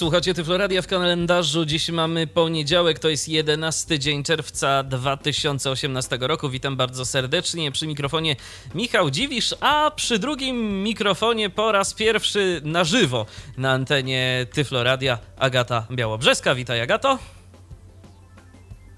Słuchacie 0.00 0.34
Tyfloradia 0.34 0.82
w 0.82 0.86
kalendarzu. 0.86 1.64
Dziś 1.64 1.88
mamy 1.88 2.26
poniedziałek, 2.26 2.98
to 2.98 3.08
jest 3.08 3.28
11 3.28 3.98
dzień 3.98 4.22
czerwca 4.22 4.82
2018 4.82 6.18
roku. 6.20 6.50
Witam 6.50 6.76
bardzo 6.76 7.04
serdecznie. 7.04 7.72
Przy 7.72 7.86
mikrofonie 7.86 8.36
Michał 8.74 9.10
Dziwisz, 9.10 9.54
a 9.60 9.90
przy 9.96 10.18
drugim 10.18 10.82
mikrofonie 10.82 11.50
po 11.50 11.72
raz 11.72 11.94
pierwszy 11.94 12.60
na 12.64 12.84
żywo 12.84 13.26
na 13.56 13.72
antenie 13.72 14.46
Tyfloradia 14.52 15.18
Agata 15.36 15.86
Białobrzeska. 15.90 16.54
Witaj 16.54 16.80
Agato. 16.80 17.18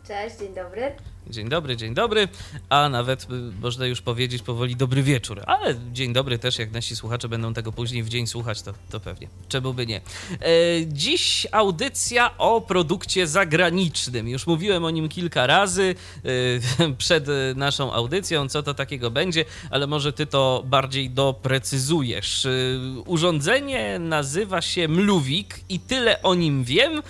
Cześć, 0.07 0.39
dzień 0.39 0.55
dobry. 0.55 1.12
Dzień 1.31 1.49
dobry, 1.49 1.77
dzień 1.77 1.95
dobry, 1.95 2.29
a 2.69 2.89
nawet 2.89 3.23
y, 3.25 3.27
można 3.61 3.87
już 3.87 4.03
powiedzieć 4.03 4.43
powoli 4.43 4.77
dobry 4.77 5.03
wieczór. 5.03 5.43
Ale 5.47 5.75
dzień 5.93 6.13
dobry 6.13 6.39
też, 6.39 6.59
jak 6.59 6.73
nasi 6.73 6.97
słuchacze 6.97 7.29
będą 7.29 7.55
tego 7.55 7.73
później 7.73 8.03
w 8.03 8.09
dzień 8.09 8.27
słuchać, 8.27 8.63
to, 8.63 8.73
to 8.91 9.01
pewnie. 9.01 9.29
Czemu 9.49 9.75
by 9.75 9.87
nie? 9.87 9.97
E, 9.97 10.41
dziś 10.87 11.47
audycja 11.53 12.39
o 12.39 12.61
produkcie 12.61 13.27
zagranicznym. 13.27 14.29
Już 14.29 14.47
mówiłem 14.47 14.85
o 14.85 14.91
nim 14.91 15.09
kilka 15.09 15.47
razy 15.47 15.95
e, 16.79 16.93
przed 16.99 17.27
naszą 17.57 17.93
audycją, 17.93 18.49
co 18.49 18.63
to 18.63 18.75
takiego 18.75 19.11
będzie, 19.11 19.45
ale 19.71 19.87
może 19.87 20.13
ty 20.13 20.27
to 20.27 20.63
bardziej 20.67 21.11
doprecyzujesz. 21.11 22.47
E, 22.47 22.51
urządzenie 23.07 23.99
nazywa 23.99 24.63
się 24.63 24.89
Mluwik 24.89 25.61
i 25.69 25.81
tyle 25.81 26.23
o 26.23 26.35
nim 26.35 26.65
wiem, 26.65 27.03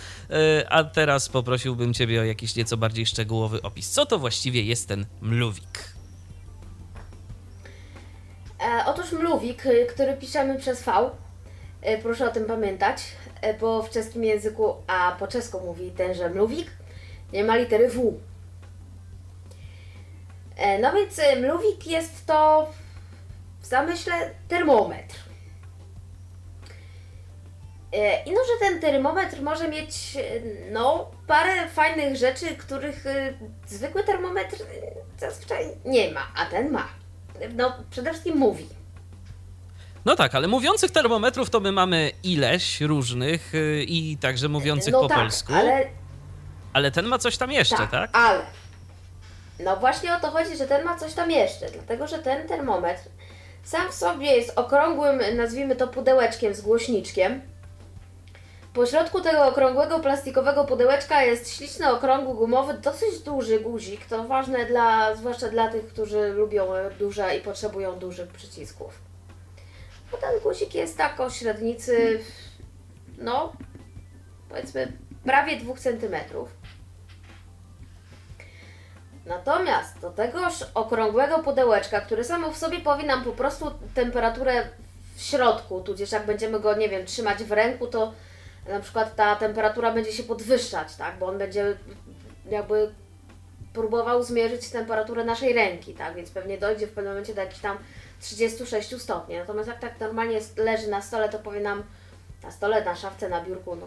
a 0.69 0.84
teraz 0.84 1.28
poprosiłbym 1.28 1.94
ciebie 1.94 2.20
o 2.20 2.25
jakiś 2.25 2.56
nieco 2.56 2.77
bardziej 2.77 3.06
szczegółowy 3.06 3.62
opis. 3.62 3.91
Co 3.91 4.06
to 4.06 4.19
właściwie 4.19 4.62
jest 4.62 4.89
ten 4.89 5.06
mluwik? 5.20 5.92
E, 8.61 8.84
otóż 8.86 9.12
mluwik, 9.12 9.66
y, 9.66 9.86
który 9.86 10.16
piszemy 10.16 10.58
przez 10.58 10.83
V, 10.83 10.92
e, 11.83 11.98
proszę 11.98 12.28
o 12.28 12.33
tym 12.33 12.44
pamiętać, 12.44 13.02
e, 13.41 13.55
bo 13.58 13.83
w 13.83 13.91
czeskim 13.91 14.24
języku, 14.24 14.74
a 14.86 15.16
po 15.19 15.27
czesku 15.27 15.61
mówi 15.61 15.91
tenże 15.91 16.30
mluwik, 16.30 16.70
nie 17.33 17.44
ma 17.44 17.56
litery 17.56 17.89
W. 17.89 18.20
E, 20.56 20.78
no 20.78 20.92
więc 20.92 21.19
e, 21.19 21.36
mluwik 21.36 21.86
jest 21.86 22.27
to 22.27 22.70
w 23.61 23.67
zamyśle 23.67 24.30
termometr. 24.48 25.31
E, 27.93 28.23
I 28.25 28.31
no, 28.31 28.41
że 28.41 28.69
ten 28.69 28.81
termometr 28.81 29.43
może 29.43 29.69
mieć 29.69 30.17
e, 30.17 30.21
no, 30.71 31.11
parę 31.27 31.69
fajnych 31.69 32.17
rzeczy, 32.17 32.47
których 32.47 33.07
e, 33.07 33.35
zwykły 33.67 34.05
termometr 34.05 34.57
zazwyczaj 35.19 35.67
nie 35.85 36.11
ma, 36.11 36.27
a 36.37 36.47
ten 36.47 36.70
ma. 36.70 36.89
No, 37.55 37.73
przede 37.91 38.11
wszystkim 38.11 38.37
mówi. 38.37 38.67
No 40.05 40.17
tak, 40.17 40.35
ale 40.35 40.48
mówiących 40.48 40.91
termometrów 40.91 41.51
to 41.51 41.61
my 41.61 41.73
mamy 41.73 42.11
ileś 42.23 42.81
różnych 42.81 43.53
i 43.87 44.19
także 44.20 44.48
mówiących 44.48 44.93
no 44.93 45.01
po 45.01 45.09
tak, 45.09 45.19
polsku. 45.19 45.53
ale 45.55 45.87
Ale 46.73 46.91
ten 46.91 47.07
ma 47.07 47.19
coś 47.19 47.37
tam 47.37 47.53
jeszcze, 47.53 47.89
tak? 47.91 48.11
Ale. 48.13 48.47
No 49.61 49.77
właśnie 49.77 50.17
o 50.17 50.20
to 50.20 50.31
chodzi, 50.31 50.57
że 50.57 50.67
ten 50.67 50.85
ma 50.85 50.98
coś 50.98 51.15
tam 51.15 51.31
jeszcze, 51.31 51.70
dlatego 51.70 52.07
że 52.07 52.19
ten 52.19 52.48
termometr 52.48 53.03
sam 53.65 53.91
w 53.91 53.95
sobie 53.95 54.27
jest 54.27 54.59
okrągłym, 54.59 55.20
nazwijmy 55.37 55.77
to 55.77 55.89
pudełeczkiem 55.89 56.55
z 56.55 56.61
głośniczkiem. 56.61 57.52
Po 58.75 58.87
środku 58.87 59.20
tego 59.20 59.47
okrągłego 59.47 60.01
plastikowego 60.01 60.65
pudełeczka 60.65 61.23
jest 61.23 61.56
śliczny, 61.56 61.91
okrągły, 61.91 62.34
gumowy, 62.34 62.74
dosyć 62.74 63.19
duży 63.19 63.61
guzik. 63.61 64.07
To 64.07 64.24
ważne 64.24 64.67
dla, 64.67 65.14
zwłaszcza 65.14 65.48
dla 65.48 65.69
tych, 65.69 65.86
którzy 65.86 66.29
lubią 66.29 66.67
duże 66.98 67.36
i 67.36 67.41
potrzebują 67.41 67.98
dużych 67.98 68.29
przycisków. 68.29 68.98
Bo 70.13 70.19
ten 70.19 70.41
guzik 70.41 70.74
jest 70.74 70.98
tak 70.98 71.20
o 71.20 71.30
średnicy, 71.30 72.20
no, 73.19 73.52
powiedzmy 74.48 74.92
prawie 75.25 75.57
2 75.57 75.75
centymetrów. 75.75 76.48
Natomiast 79.27 79.98
do 79.98 80.11
tegoż 80.11 80.55
okrągłego 80.75 81.39
pudełeczka, 81.39 82.01
który 82.01 82.25
samo 82.25 82.51
w 82.51 82.58
sobie 82.58 82.80
powie 82.80 83.05
nam 83.07 83.25
po 83.25 83.33
prostu 83.33 83.70
temperaturę 83.95 84.69
w 85.17 85.23
środku, 85.23 85.80
tudzież 85.80 86.13
jak 86.13 86.27
będziemy 86.27 86.61
go, 86.61 86.75
nie 86.75 86.89
wiem, 86.89 87.07
trzymać 87.07 87.45
w 87.45 87.52
ręku, 87.52 87.86
to 87.86 88.13
na 88.68 88.80
przykład 88.80 89.17
ta 89.17 89.36
temperatura 89.36 89.92
będzie 89.92 90.12
się 90.12 90.23
podwyższać, 90.23 90.96
tak, 90.96 91.18
bo 91.18 91.27
on 91.27 91.39
będzie 91.39 91.77
jakby 92.50 92.95
próbował 93.73 94.23
zmierzyć 94.23 94.70
temperaturę 94.70 95.24
naszej 95.24 95.52
ręki, 95.52 95.95
tak, 95.95 96.14
więc 96.14 96.30
pewnie 96.30 96.58
dojdzie 96.58 96.86
w 96.86 96.92
pewnym 96.92 97.12
momencie 97.12 97.34
do 97.34 97.40
jakichś 97.40 97.61
tam 97.61 97.78
36 98.20 99.02
stopni. 99.02 99.36
Natomiast 99.36 99.68
jak 99.68 99.78
tak 99.78 100.01
normalnie 100.01 100.40
leży 100.56 100.90
na 100.90 101.02
stole, 101.02 101.28
to 101.28 101.39
powie 101.39 101.61
nam 101.61 101.83
na 102.42 102.51
stole, 102.51 102.84
na 102.84 102.96
szafce, 102.96 103.28
na 103.28 103.40
biurku, 103.40 103.77
no, 103.77 103.86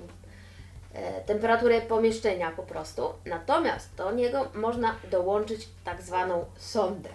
e, 0.94 1.22
temperaturę 1.22 1.81
pomieszczenia 1.81 2.52
po 2.52 2.64
prostu. 2.64 3.14
Natomiast 3.25 3.96
do 3.96 4.12
niego 4.12 4.47
można 4.53 4.96
dołączyć 5.12 5.69
tak 5.84 6.02
zwaną 6.02 6.46
sondę. 6.58 7.09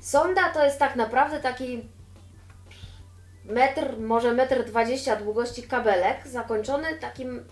Sonda 0.00 0.48
to 0.48 0.64
jest 0.64 0.78
tak 0.78 0.96
naprawdę 0.96 1.40
taki 1.40 1.88
metr, 3.44 3.98
może 3.98 4.32
metr 4.32 4.64
dwadzieścia 4.64 5.16
długości 5.16 5.62
kabelek 5.62 6.28
zakończony 6.28 6.94
takim 7.00 7.44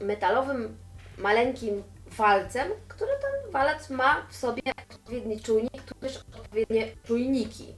metalowym, 0.00 0.78
maleńkim 1.18 1.82
walcem, 2.06 2.68
który 2.88 3.10
ten 3.10 3.52
walec 3.52 3.90
ma 3.90 4.26
w 4.30 4.36
sobie 4.36 4.62
odpowiedni 4.92 5.40
czujnik, 5.40 5.82
tudzież 5.82 6.24
odpowiednie 6.38 6.86
czujniki. 7.06 7.74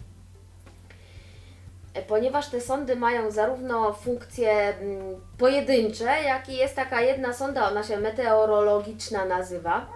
E, 1.94 2.02
Ponieważ 2.02 2.48
te 2.48 2.60
sondy 2.60 2.96
mają 2.96 3.30
zarówno 3.30 3.92
funkcje 3.92 4.52
mm, 4.52 5.20
pojedyncze, 5.38 6.22
jak 6.22 6.48
i 6.48 6.56
jest 6.56 6.76
taka 6.76 7.00
jedna 7.00 7.32
sonda, 7.32 7.70
ona 7.70 7.82
się 7.82 7.98
meteorologiczna 7.98 9.24
nazywa. 9.24 9.86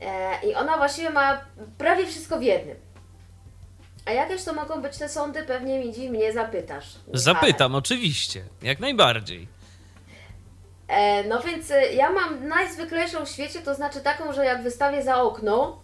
E, 0.00 0.46
I 0.46 0.54
ona 0.54 0.76
właściwie 0.76 1.10
ma 1.10 1.44
prawie 1.78 2.06
wszystko 2.06 2.38
w 2.38 2.42
jednym. 2.42 2.91
A 4.04 4.10
jakież 4.10 4.44
to 4.44 4.52
mogą 4.52 4.82
być 4.82 4.98
te 4.98 5.08
sądy? 5.08 5.42
Pewnie 5.42 5.78
mi 5.78 5.92
dziś 5.92 6.08
mnie 6.08 6.32
zapytasz. 6.32 6.86
Zapytam, 7.12 7.74
oczywiście, 7.74 8.44
jak 8.62 8.80
najbardziej. 8.80 9.48
E, 10.88 11.24
no 11.24 11.40
więc 11.40 11.70
e, 11.70 11.92
ja 11.92 12.10
mam 12.10 12.48
najzwyklejszą 12.48 13.26
w 13.26 13.28
świecie, 13.28 13.60
to 13.60 13.74
znaczy 13.74 14.00
taką, 14.00 14.32
że 14.32 14.44
jak 14.44 14.62
wystawię 14.62 15.02
za 15.02 15.22
okno, 15.22 15.82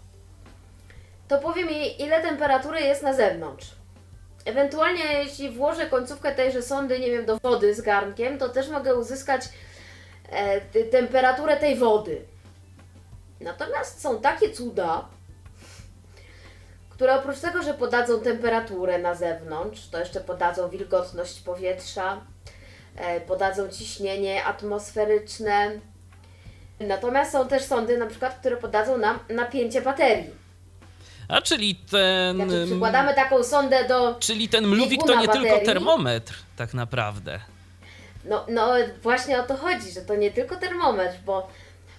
to 1.28 1.38
powie 1.38 1.64
mi 1.64 2.02
ile 2.02 2.22
temperatury 2.22 2.80
jest 2.80 3.02
na 3.02 3.14
zewnątrz. 3.14 3.66
Ewentualnie 4.44 5.04
jeśli 5.04 5.50
włożę 5.50 5.86
końcówkę 5.86 6.34
tejże 6.34 6.62
sondy, 6.62 7.00
nie 7.00 7.10
wiem, 7.10 7.26
do 7.26 7.38
wody 7.38 7.74
z 7.74 7.80
garnkiem, 7.80 8.38
to 8.38 8.48
też 8.48 8.68
mogę 8.68 8.94
uzyskać 8.94 9.42
e, 10.30 10.60
temperaturę 10.84 11.56
tej 11.56 11.76
wody. 11.76 12.22
Natomiast 13.40 14.00
są 14.02 14.20
takie 14.20 14.50
cuda, 14.50 15.08
które 16.98 17.14
oprócz 17.14 17.38
tego, 17.38 17.62
że 17.62 17.74
podadzą 17.74 18.20
temperaturę 18.20 18.98
na 18.98 19.14
zewnątrz, 19.14 19.88
to 19.88 19.98
jeszcze 19.98 20.20
podadzą 20.20 20.68
wilgotność 20.68 21.40
powietrza, 21.40 22.20
e, 22.96 23.20
podadzą 23.20 23.68
ciśnienie 23.68 24.44
atmosferyczne. 24.44 25.70
Natomiast 26.80 27.32
są 27.32 27.48
też 27.48 27.62
sondy, 27.62 27.98
na 27.98 28.06
przykład, 28.06 28.38
które 28.38 28.56
podadzą 28.56 28.98
nam 28.98 29.18
napięcie 29.28 29.82
baterii. 29.82 30.30
A 31.28 31.40
czyli 31.42 31.74
ten. 31.74 32.36
Znaczy, 32.36 32.66
przykładamy 32.66 33.14
taką 33.14 33.44
sondę 33.44 33.88
do. 33.88 34.16
Czyli 34.20 34.48
ten 34.48 34.66
mluwik 34.66 35.00
to 35.06 35.14
nie 35.14 35.28
tylko 35.28 35.42
baterii. 35.42 35.66
termometr, 35.66 36.34
tak 36.56 36.74
naprawdę. 36.74 37.40
No, 38.24 38.46
no 38.48 38.72
właśnie 39.02 39.40
o 39.40 39.42
to 39.42 39.56
chodzi, 39.56 39.92
że 39.92 40.00
to 40.00 40.16
nie 40.16 40.30
tylko 40.30 40.56
termometr, 40.56 41.16
bo 41.24 41.48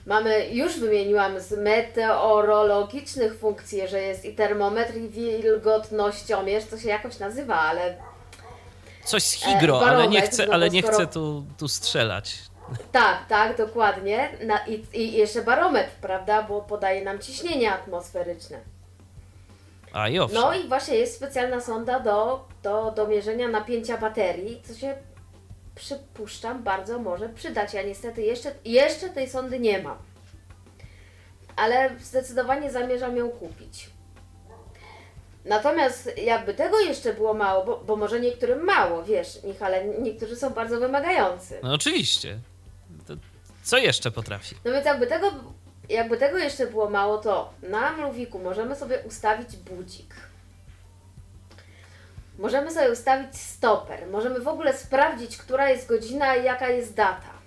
mamy, 0.09 0.49
już 0.51 0.79
wymieniłam 0.79 1.39
z 1.39 1.51
meteorologicznych 1.51 3.39
funkcji, 3.39 3.87
że 3.87 4.01
jest 4.01 4.25
i 4.25 4.35
termometr, 4.35 4.95
i 4.95 5.09
wilgotnościomierz, 5.09 6.65
to 6.65 6.77
się 6.77 6.89
jakoś 6.89 7.19
nazywa, 7.19 7.55
ale 7.55 7.95
Coś 9.05 9.23
z 9.23 9.33
higro, 9.33 9.85
E, 9.87 9.89
ale 9.89 10.07
nie 10.07 10.21
chcę, 10.21 10.45
no 10.45 10.53
ale 10.53 10.69
nie 10.69 10.81
skoro- 10.81 10.95
chcę 10.95 11.07
tu, 11.07 11.45
tu 11.57 11.67
strzelać. 11.67 12.37
Tak, 12.91 13.27
tak, 13.29 13.57
dokładnie. 13.57 14.29
Na, 14.45 14.65
i, 14.67 14.85
I 14.93 15.11
jeszcze 15.11 15.41
barometr, 15.41 15.91
prawda, 16.01 16.43
bo 16.43 16.61
podaje 16.61 17.03
nam 17.03 17.19
ciśnienie 17.19 17.73
atmosferyczne. 17.73 18.59
A 19.93 20.09
i 20.09 20.19
owszem. 20.19 20.41
No 20.41 20.53
i 20.53 20.67
właśnie 20.67 20.95
jest 20.95 21.15
specjalna 21.15 21.61
sonda 21.61 21.99
do, 21.99 22.45
do, 22.63 22.91
do 22.91 23.07
mierzenia 23.07 23.47
napięcia 23.47 23.97
baterii, 23.97 24.61
co 24.67 24.73
się 24.73 24.95
przypuszczam 25.79 26.63
bardzo 26.63 26.99
może 26.99 27.29
przydać. 27.29 27.73
Ja 27.73 27.83
niestety 27.83 28.21
jeszcze, 28.21 28.51
jeszcze 28.65 29.09
tej 29.09 29.29
sondy 29.29 29.59
nie 29.59 29.83
mam. 29.83 29.97
Ale 31.55 31.89
zdecydowanie 31.99 32.71
zamierzam 32.71 33.17
ją 33.17 33.29
kupić. 33.29 33.89
Natomiast 35.45 36.17
jakby 36.17 36.53
tego 36.53 36.79
jeszcze 36.79 37.13
było 37.13 37.33
mało, 37.33 37.65
bo, 37.65 37.77
bo 37.77 37.95
może 37.95 38.19
niektórym 38.19 38.63
mało, 38.63 39.03
wiesz, 39.03 39.43
Michale, 39.43 39.85
niektórzy 39.85 40.35
są 40.35 40.49
bardzo 40.49 40.79
wymagający. 40.79 41.59
No 41.63 41.73
oczywiście. 41.73 42.39
To 43.07 43.13
co 43.63 43.77
jeszcze 43.77 44.11
potrafi? 44.11 44.55
No 44.65 44.71
więc 44.71 44.85
jakby 44.85 45.07
tego, 45.07 45.31
jakby 45.89 46.17
tego 46.17 46.37
jeszcze 46.37 46.67
było 46.67 46.89
mało, 46.89 47.17
to 47.17 47.53
na 47.63 47.91
mluwiku 47.93 48.39
możemy 48.39 48.75
sobie 48.75 48.99
ustawić 48.99 49.57
budzik. 49.57 50.15
Możemy 52.39 52.71
sobie 52.71 52.91
ustawić 52.91 53.37
stoper. 53.37 54.07
Możemy 54.07 54.39
w 54.39 54.47
ogóle 54.47 54.73
sprawdzić, 54.73 55.37
która 55.37 55.69
jest 55.69 55.87
godzina 55.87 56.35
i 56.35 56.43
jaka 56.43 56.67
jest 56.69 56.95
data. 56.95 57.39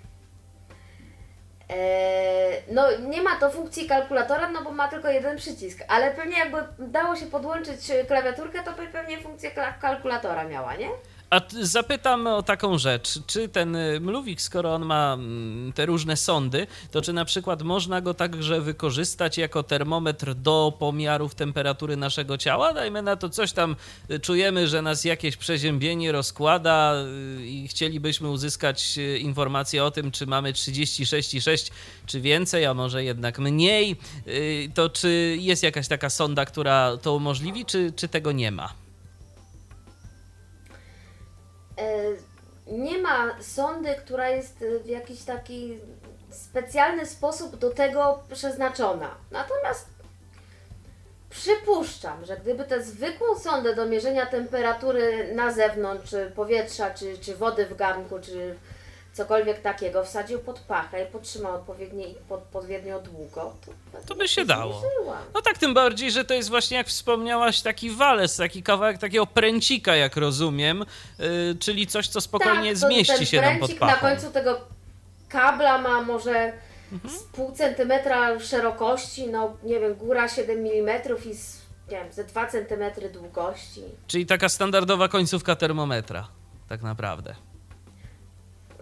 Eee, 1.69 2.63
no 2.71 2.97
nie 2.99 3.21
ma 3.21 3.35
to 3.35 3.49
funkcji 3.49 3.87
kalkulatora, 3.87 4.49
no 4.49 4.63
bo 4.63 4.71
ma 4.71 4.87
tylko 4.87 5.09
jeden 5.09 5.37
przycisk, 5.37 5.79
ale 5.87 6.11
pewnie 6.11 6.37
jakby 6.37 6.57
dało 6.79 7.15
się 7.15 7.25
podłączyć 7.25 7.79
klawiaturkę, 8.07 8.63
to 8.63 8.71
by 8.73 8.87
pewnie 8.87 9.17
funkcję 9.21 9.51
kalkulatora 9.81 10.43
miała, 10.43 10.75
nie? 10.75 10.89
A 11.33 11.41
zapytam 11.61 12.27
o 12.27 12.43
taką 12.43 12.77
rzecz. 12.77 13.19
Czy 13.27 13.49
ten 13.49 13.75
y, 13.75 13.99
mluwik, 13.99 14.41
skoro 14.41 14.73
on 14.73 14.85
ma 14.85 15.13
mm, 15.13 15.73
te 15.73 15.85
różne 15.85 16.17
sondy, 16.17 16.67
to 16.91 17.01
czy 17.01 17.13
na 17.13 17.25
przykład 17.25 17.61
można 17.61 18.01
go 18.01 18.13
także 18.13 18.61
wykorzystać 18.61 19.37
jako 19.37 19.63
termometr 19.63 20.33
do 20.33 20.73
pomiarów 20.79 21.35
temperatury 21.35 21.97
naszego 21.97 22.37
ciała? 22.37 22.73
Dajmy 22.73 23.01
na 23.01 23.15
to 23.15 23.29
coś 23.29 23.51
tam, 23.51 23.75
y, 24.11 24.19
czujemy, 24.19 24.67
że 24.67 24.81
nas 24.81 25.03
jakieś 25.03 25.37
przeziębienie 25.37 26.11
rozkłada 26.11 26.93
y, 27.39 27.47
i 27.47 27.67
chcielibyśmy 27.67 28.29
uzyskać 28.29 28.99
informację 29.19 29.83
o 29.83 29.91
tym, 29.91 30.11
czy 30.11 30.27
mamy 30.27 30.53
36,6 30.53 31.71
czy 32.05 32.21
więcej, 32.21 32.65
a 32.65 32.73
może 32.73 33.03
jednak 33.03 33.39
mniej. 33.39 33.95
To 34.73 34.89
czy 34.89 35.37
jest 35.39 35.63
jakaś 35.63 35.87
taka 35.87 36.09
sonda, 36.09 36.45
która 36.45 36.97
to 36.97 37.15
umożliwi, 37.15 37.65
czy, 37.65 37.93
czy 37.95 38.07
tego 38.07 38.31
nie 38.31 38.51
ma? 38.51 38.82
Nie 42.67 42.97
ma 42.97 43.41
sondy, 43.41 43.95
która 43.95 44.29
jest 44.29 44.61
e, 44.61 44.79
w 44.79 44.87
jakiś 44.87 45.23
taki 45.23 45.79
specjalny 46.29 47.05
sposób 47.05 47.55
do 47.55 47.69
tego 47.69 48.23
przeznaczona. 48.33 49.15
Natomiast 49.31 49.85
przypuszczam, 51.29 52.25
że 52.25 52.37
gdyby 52.37 52.63
tę 52.63 52.83
zwykłą 52.83 53.39
sondę 53.39 53.75
do 53.75 53.85
mierzenia 53.85 54.25
temperatury 54.25 55.33
na 55.35 55.51
zewnątrz, 55.51 56.09
czy 56.09 56.31
powietrza, 56.35 56.91
czy, 56.91 57.17
czy 57.17 57.35
wody 57.35 57.65
w 57.65 57.75
garnku, 57.75 58.19
czy 58.19 58.55
cokolwiek 59.13 59.61
takiego 59.61 60.03
wsadził 60.03 60.39
pod 60.39 60.59
pachę 60.59 61.03
i 61.03 61.05
potrzymał 61.07 61.55
odpowiednio, 61.55 62.05
pod, 62.29 62.39
odpowiednio 62.39 62.99
długo, 62.99 63.55
to, 63.65 63.71
To 64.07 64.15
by 64.15 64.27
się 64.27 64.45
dało. 64.45 64.81
No 65.33 65.41
tak, 65.41 65.57
tym 65.57 65.73
bardziej, 65.73 66.11
że 66.11 66.25
to 66.25 66.33
jest 66.33 66.49
właśnie, 66.49 66.77
jak 66.77 66.87
wspomniałaś, 66.87 67.61
taki 67.61 67.89
walec, 67.89 68.37
taki 68.37 68.63
kawałek 68.63 68.97
takiego 68.97 69.25
pręcika, 69.27 69.95
jak 69.95 70.17
rozumiem, 70.17 70.85
yy, 71.19 71.25
czyli 71.59 71.87
coś, 71.87 72.07
co 72.07 72.21
spokojnie 72.21 72.69
Tak, 72.69 72.77
zmieści 72.77 73.25
się 73.25 73.41
nam 73.41 73.59
pod 73.59 73.73
pachą. 73.73 73.95
na 73.95 74.09
końcu 74.09 74.31
tego 74.31 74.61
kabla 75.29 75.77
ma 75.77 76.01
może 76.01 76.53
Mhm. 76.91 77.13
z 77.13 77.23
pół 77.23 77.51
centymetra 77.51 78.39
szerokości, 78.39 79.27
no 79.27 79.53
nie 79.63 79.79
wiem, 79.79 79.95
góra 79.95 80.27
7 80.29 80.57
mm 80.57 81.01
i 81.31 81.33
z, 81.35 81.61
nie 81.91 81.97
wiem, 81.97 82.13
ze 82.13 82.23
2 82.23 82.47
centymetry 82.47 83.09
długości. 83.09 83.81
Czyli 84.07 84.25
taka 84.25 84.49
standardowa 84.49 85.07
końcówka 85.07 85.55
termometra, 85.55 86.27
tak 86.69 86.81
naprawdę. 86.81 87.35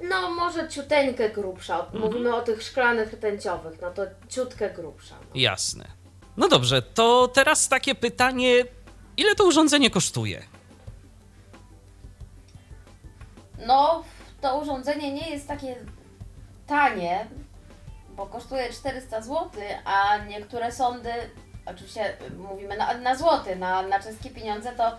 No 0.10 0.30
może 0.32 0.70
ciuteńkę 0.70 1.30
grubsza, 1.30 1.80
Mhm. 1.80 2.02
mówimy 2.04 2.36
o 2.36 2.42
tych 2.42 2.64
szklanych 2.64 3.14
rtęciowych, 3.14 3.82
no 3.82 3.92
to 3.92 4.02
ciutkę 4.30 4.70
grubsza. 4.70 5.16
No. 5.22 5.28
Jasne. 5.36 5.86
No 6.38 6.48
dobrze, 6.48 6.82
to 6.82 7.28
teraz 7.28 7.70
takie 7.70 7.96
pytanie, 7.96 8.54
ile 9.18 9.36
to 9.36 9.46
urządzenie 9.46 9.90
kosztuje? 9.90 10.44
No, 13.68 14.04
to 14.42 14.58
urządzenie 14.60 15.14
nie 15.14 15.30
jest 15.30 15.48
takie 15.48 15.76
tanie, 16.68 17.28
bo 18.10 18.26
kosztuje 18.26 18.74
400 18.74 19.22
zł, 19.22 19.50
a 19.86 20.18
niektóre 20.18 20.72
sądy, 20.72 21.10
oczywiście 21.66 22.18
mówimy 22.38 22.78
na, 22.78 22.98
na 22.98 23.16
złoty, 23.16 23.56
na, 23.56 23.82
na 23.82 24.00
czeskie 24.00 24.30
pieniądze, 24.30 24.72
to 24.78 24.98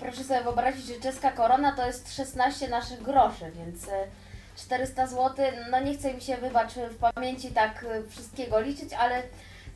proszę 0.00 0.24
sobie 0.24 0.42
wyobrazić, 0.42 0.86
że 0.86 1.00
czeska 1.00 1.30
korona 1.30 1.72
to 1.72 1.86
jest 1.86 2.16
16 2.16 2.68
naszych 2.68 3.02
groszy, 3.02 3.52
więc 3.54 3.84
y, 3.84 3.90
400 4.56 5.06
zł, 5.06 5.46
no 5.70 5.80
nie 5.80 5.94
chce 5.94 6.14
mi 6.14 6.20
się, 6.20 6.36
wybacz, 6.36 6.72
w 6.72 7.12
pamięci 7.14 7.50
tak 7.50 7.82
y, 7.82 8.10
wszystkiego 8.10 8.60
liczyć, 8.60 8.92
ale 8.92 9.22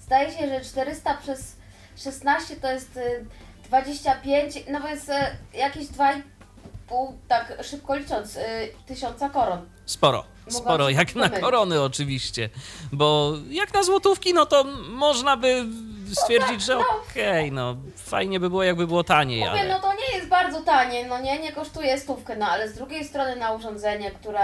zdaje 0.00 0.32
się, 0.32 0.48
że 0.48 0.60
400 0.60 1.14
przez 1.14 1.56
16 1.96 2.56
to 2.56 2.70
jest 2.70 2.96
y, 2.96 3.24
25, 3.64 4.54
no 4.70 4.78
y, 4.78 5.56
jakieś 5.58 5.86
2,5, 5.86 7.12
tak 7.28 7.58
szybko 7.62 7.94
licząc, 7.96 8.38
tysiąca 8.86 9.28
koron. 9.28 9.68
Sporo. 9.86 10.24
Sporo, 10.48 10.90
jak 10.90 11.14
na 11.14 11.30
korony 11.30 11.82
oczywiście. 11.82 12.50
Bo 12.92 13.34
jak 13.50 13.74
na 13.74 13.82
złotówki, 13.82 14.34
no 14.34 14.46
to 14.46 14.64
można 14.88 15.36
by 15.36 15.66
stwierdzić, 16.14 16.62
że 16.62 16.78
okej, 16.78 17.52
no 17.52 17.76
fajnie 17.96 18.40
by 18.40 18.50
było, 18.50 18.62
jakby 18.62 18.86
było 18.86 19.04
taniej, 19.04 19.40
Mówię, 19.40 19.50
ale... 19.60 19.68
no 19.68 19.80
to 19.80 19.92
nie 19.92 20.16
jest 20.16 20.28
bardzo 20.28 20.62
tanie, 20.62 21.06
no 21.06 21.20
nie, 21.20 21.38
nie 21.38 21.52
kosztuje 21.52 21.98
stówkę, 21.98 22.36
no 22.36 22.46
ale 22.46 22.68
z 22.68 22.74
drugiej 22.74 23.04
strony 23.04 23.36
na 23.36 23.52
urządzenie, 23.52 24.10
które 24.10 24.40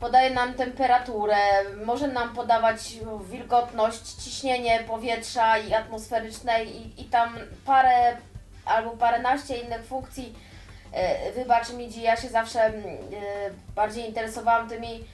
podaje 0.00 0.30
nam 0.30 0.54
temperaturę, 0.54 1.36
może 1.84 2.08
nam 2.08 2.34
podawać 2.34 2.78
wilgotność, 3.30 4.14
ciśnienie 4.24 4.84
powietrza 4.86 5.58
i 5.58 5.74
atmosferycznej 5.74 6.76
i, 6.76 7.00
i 7.02 7.04
tam 7.04 7.38
parę 7.66 8.16
albo 8.64 8.90
paręnaście 8.90 9.56
innych 9.58 9.84
funkcji. 9.84 10.34
E, 10.92 11.32
Wybacz 11.32 11.70
mi, 11.70 12.02
ja 12.02 12.16
się 12.16 12.28
zawsze 12.28 12.60
mm, 12.60 12.84
e, 12.86 12.94
bardziej 13.74 14.08
interesowałam 14.08 14.68
tymi 14.68 15.04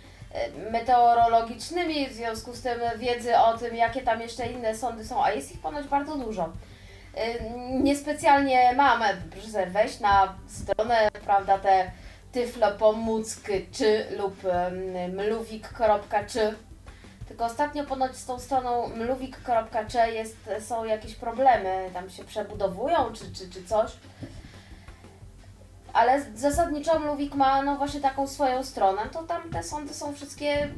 meteorologicznymi, 0.71 2.09
w 2.09 2.13
związku 2.13 2.53
z 2.53 2.63
tym 2.63 2.81
wiedzy 2.99 3.39
o 3.39 3.59
tym, 3.59 3.77
jakie 3.77 4.03
tam 4.03 4.21
jeszcze 4.21 4.47
inne 4.47 4.77
sądy 4.77 5.05
są, 5.05 5.25
a 5.25 5.33
jest 5.33 5.53
ich 5.53 5.61
ponoć 5.61 5.87
bardzo 5.87 6.17
dużo. 6.17 6.45
Y, 6.45 7.51
Niespecjalnie 7.83 8.73
mam, 8.77 9.03
proszę 9.31 9.67
wejść 9.67 10.01
na 10.01 10.35
stronę, 10.49 11.09
prawda, 11.25 11.59
te 11.59 11.91
tyflopomócky 12.33 13.67
czy 13.73 14.07
lub 14.17 14.43
mluwik.czy 15.13 16.55
tylko 17.29 17.45
ostatnio 17.45 17.85
ponoć 17.85 18.17
z 18.17 18.27
tą 18.27 18.39
stroną 18.39 18.89
mluwik.czy 18.89 20.13
jest, 20.13 20.37
są 20.61 20.85
jakieś 20.85 21.15
problemy, 21.15 21.91
tam 21.95 22.11
się 22.11 22.25
przebudowują 22.25 23.13
czy, 23.13 23.33
czy, 23.33 23.51
czy 23.51 23.65
coś. 23.65 23.93
Ale 25.93 26.27
zasadniczo 26.35 26.99
Mluwik 26.99 27.35
ma 27.35 27.63
no 27.63 27.77
właśnie 27.77 28.01
taką 28.01 28.27
swoją 28.27 28.65
stronę, 28.65 29.03
to 29.13 29.23
tam 29.23 29.51
te 29.51 29.63
sądy 29.63 29.95
są 29.95 30.15
wszystkie 30.15 30.65
y, 30.65 30.71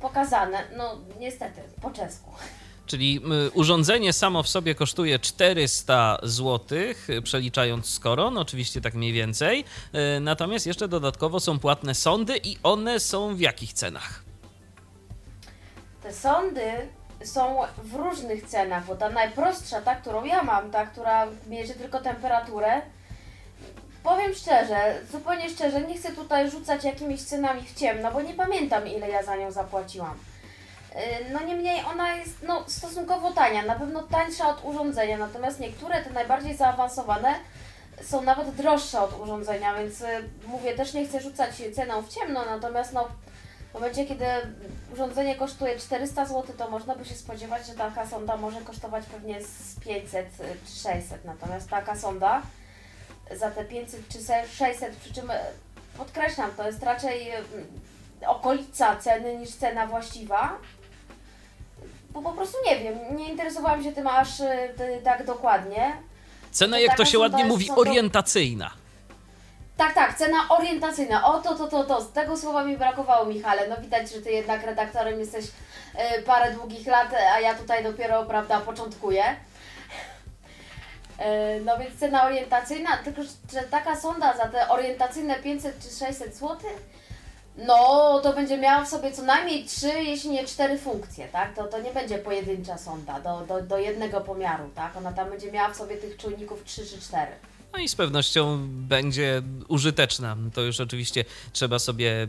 pokazane, 0.00 0.58
no 0.76 0.98
niestety, 1.20 1.60
po 1.82 1.90
czesku. 1.90 2.30
Czyli 2.86 3.20
urządzenie 3.54 4.12
samo 4.12 4.42
w 4.42 4.48
sobie 4.48 4.74
kosztuje 4.74 5.18
400 5.18 6.18
zł, 6.22 6.78
przeliczając 7.24 7.86
z 7.90 7.98
koron, 8.00 8.38
oczywiście 8.38 8.80
tak 8.80 8.94
mniej 8.94 9.12
więcej. 9.12 9.64
Y, 10.16 10.20
Natomiast 10.20 10.66
jeszcze 10.66 10.88
dodatkowo 10.88 11.40
są 11.40 11.58
płatne 11.58 11.94
sądy 11.94 12.36
i 12.36 12.58
one 12.62 13.00
są 13.00 13.34
w 13.36 13.40
jakich 13.40 13.72
cenach? 13.72 14.22
Te 16.02 16.12
sądy 16.12 16.62
są 17.24 17.56
w 17.82 17.94
różnych 17.94 18.46
cenach, 18.46 18.86
bo 18.86 18.96
ta 18.96 19.10
najprostsza, 19.10 19.80
ta 19.80 19.94
którą 19.94 20.24
ja 20.24 20.42
mam, 20.42 20.70
ta, 20.70 20.86
która 20.86 21.26
mierzy 21.46 21.74
tylko 21.74 22.00
temperaturę, 22.00 22.82
powiem 24.04 24.34
szczerze, 24.34 25.00
zupełnie 25.12 25.50
szczerze, 25.50 25.80
nie 25.80 25.98
chcę 25.98 26.12
tutaj 26.12 26.50
rzucać 26.50 26.84
jakimiś 26.84 27.22
cenami 27.22 27.62
w 27.62 27.74
ciemno, 27.74 28.10
bo 28.10 28.20
nie 28.22 28.34
pamiętam 28.34 28.88
ile 28.88 29.08
ja 29.08 29.22
za 29.22 29.36
nią 29.36 29.50
zapłaciłam. 29.50 30.18
Yy, 30.94 31.00
No 31.32 31.40
niemniej 31.40 31.84
ona 31.92 32.16
jest 32.16 32.42
no, 32.42 32.64
stosunkowo 32.66 33.32
tania, 33.32 33.62
na 33.62 33.74
pewno 33.74 34.02
tańsza 34.02 34.48
od 34.48 34.64
urządzenia, 34.64 35.18
natomiast 35.18 35.60
niektóre 35.60 36.02
te 36.02 36.10
najbardziej 36.10 36.56
zaawansowane 36.56 37.34
są 38.02 38.22
nawet 38.22 38.50
droższe 38.50 39.00
od 39.00 39.20
urządzenia, 39.20 39.74
więc 39.74 40.00
y, 40.00 40.06
mówię, 40.46 40.74
też 40.74 40.94
nie 40.94 41.06
chcę 41.06 41.20
rzucać 41.20 41.50
ceną 41.74 42.02
w 42.02 42.08
ciemno, 42.08 42.44
natomiast 42.44 42.92
no, 42.92 43.08
w 43.70 43.74
momencie, 43.74 44.06
kiedy 44.06 44.24
urządzenie 44.92 45.36
kosztuje 45.36 45.78
400 45.78 46.24
zł, 46.26 46.54
to 46.58 46.70
można 46.70 46.94
by 46.96 47.04
się 47.04 47.14
spodziewać, 47.14 47.66
że 47.66 47.74
taka 47.74 48.06
sonda 48.06 48.36
może 48.36 48.60
kosztować 48.60 49.04
pewnie 49.06 49.42
z 49.42 49.80
500 49.80 50.26
czy 50.66 50.72
600. 50.72 51.24
Natomiast 51.24 51.70
taka 51.70 51.96
sonda 51.96 52.42
za 53.30 53.50
te 53.50 53.64
500 53.64 54.08
czy 54.08 54.18
600, 54.56 54.96
przy 54.96 55.14
czym 55.14 55.30
e, 55.30 55.40
podkreślam, 55.98 56.50
to 56.56 56.66
jest 56.66 56.82
raczej 56.82 57.30
mm, 57.30 57.44
okolica 58.26 58.96
ceny 58.96 59.36
niż 59.36 59.50
cena 59.50 59.86
właściwa. 59.86 60.58
Bo 62.10 62.22
po 62.22 62.32
prostu 62.32 62.58
nie 62.66 62.80
wiem, 62.80 63.16
nie 63.16 63.28
interesowałam 63.28 63.82
się 63.84 63.92
tym 63.92 64.06
aż 64.06 64.40
e, 64.40 64.68
tak 65.04 65.26
dokładnie. 65.26 65.96
Cena, 66.50 66.76
To 66.76 66.82
jak 66.82 66.92
to 66.92 66.98
taka 66.98 67.10
się 67.10 67.18
ładnie 67.18 67.38
sonda 67.38 67.52
mówi, 67.54 67.70
orientacyjna. 67.70 68.70
Tak, 69.76 69.94
tak, 69.94 70.18
cena 70.18 70.36
orientacyjna. 70.48 71.24
O, 71.26 71.40
to, 71.40 71.54
to, 71.54 71.68
to, 71.68 71.84
to. 71.84 72.00
Z 72.00 72.12
tego 72.12 72.36
słowa 72.36 72.64
mi 72.64 72.76
brakowało, 72.76 73.26
Michale. 73.26 73.68
No 73.68 73.76
widać, 73.76 74.12
że 74.12 74.20
Ty 74.22 74.30
jednak 74.30 74.66
redaktorem 74.66 75.20
jesteś 75.20 75.44
e, 75.94 76.22
parę 76.22 76.52
długich 76.52 76.86
lat, 76.86 77.14
a 77.34 77.40
ja 77.40 77.54
tutaj 77.54 77.84
dopiero, 77.84 78.24
prawda, 78.24 78.60
początkuję. 78.60 79.24
E, 81.18 81.60
No 81.60 81.78
więc 81.78 81.94
cena 82.00 82.24
orientacyjna, 82.26 82.96
tylko 82.96 83.22
że 83.52 83.60
taka 83.70 84.00
sonda 84.00 84.36
za 84.36 84.46
te 84.48 84.68
orientacyjne 84.68 85.34
500 85.36 85.78
czy 85.78 85.90
600 86.06 86.34
zł, 86.36 86.56
no 87.56 88.20
to 88.22 88.32
będzie 88.32 88.58
miała 88.58 88.84
w 88.84 88.88
sobie 88.88 89.12
co 89.12 89.22
najmniej 89.22 89.64
3, 89.64 89.88
jeśli 89.88 90.30
nie 90.30 90.44
4 90.44 90.78
funkcje, 90.78 91.28
tak? 91.28 91.54
To, 91.56 91.64
to 91.64 91.80
nie 91.80 91.92
będzie 91.92 92.18
pojedyncza 92.18 92.78
sonda 92.78 93.20
do, 93.20 93.40
do, 93.40 93.62
do 93.62 93.78
jednego 93.78 94.20
pomiaru, 94.20 94.70
tak? 94.74 94.96
Ona 94.96 95.12
tam 95.12 95.30
będzie 95.30 95.52
miała 95.52 95.70
w 95.70 95.76
sobie 95.76 95.96
tych 95.96 96.16
czujników 96.16 96.64
3 96.64 96.86
czy 96.86 97.00
4. 97.00 97.32
No 97.72 97.78
i 97.78 97.88
z 97.88 97.94
pewnością 97.96 98.58
będzie 98.68 99.42
użyteczna. 99.68 100.36
To 100.54 100.60
już 100.60 100.80
oczywiście 100.80 101.24
trzeba 101.52 101.78
sobie 101.78 102.26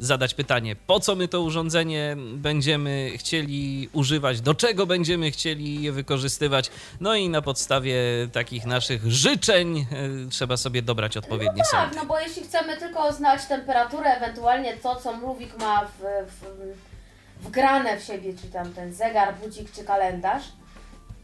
zadać 0.00 0.34
pytanie, 0.34 0.76
po 0.76 1.00
co 1.00 1.14
my 1.16 1.28
to 1.28 1.40
urządzenie 1.40 2.16
będziemy 2.34 3.10
chcieli 3.16 3.88
używać, 3.92 4.40
do 4.40 4.54
czego 4.54 4.86
będziemy 4.86 5.30
chcieli 5.30 5.82
je 5.82 5.92
wykorzystywać. 5.92 6.70
No 7.00 7.14
i 7.14 7.28
na 7.28 7.42
podstawie 7.42 7.94
takich 8.32 8.66
naszych 8.66 9.06
życzeń 9.12 9.86
y, 10.26 10.30
trzeba 10.30 10.56
sobie 10.56 10.82
dobrać 10.82 11.16
odpowiednie 11.16 11.62
Tak, 11.62 11.80
sondy. 11.80 11.96
no 11.96 12.04
bo 12.06 12.20
jeśli 12.20 12.42
chcemy 12.42 12.76
tylko 12.76 13.12
znać 13.12 13.46
temperaturę, 13.46 14.10
ewentualnie 14.16 14.76
to, 14.76 14.96
co 14.96 15.16
mrówik 15.16 15.58
ma 15.58 15.84
w, 15.84 16.00
w, 16.30 17.46
wgrane 17.46 18.00
w 18.00 18.04
siebie, 18.04 18.32
czy 18.42 18.48
tam 18.48 18.72
ten 18.72 18.94
zegar, 18.94 19.34
budzik 19.38 19.72
czy 19.72 19.84
kalendarz, 19.84 20.42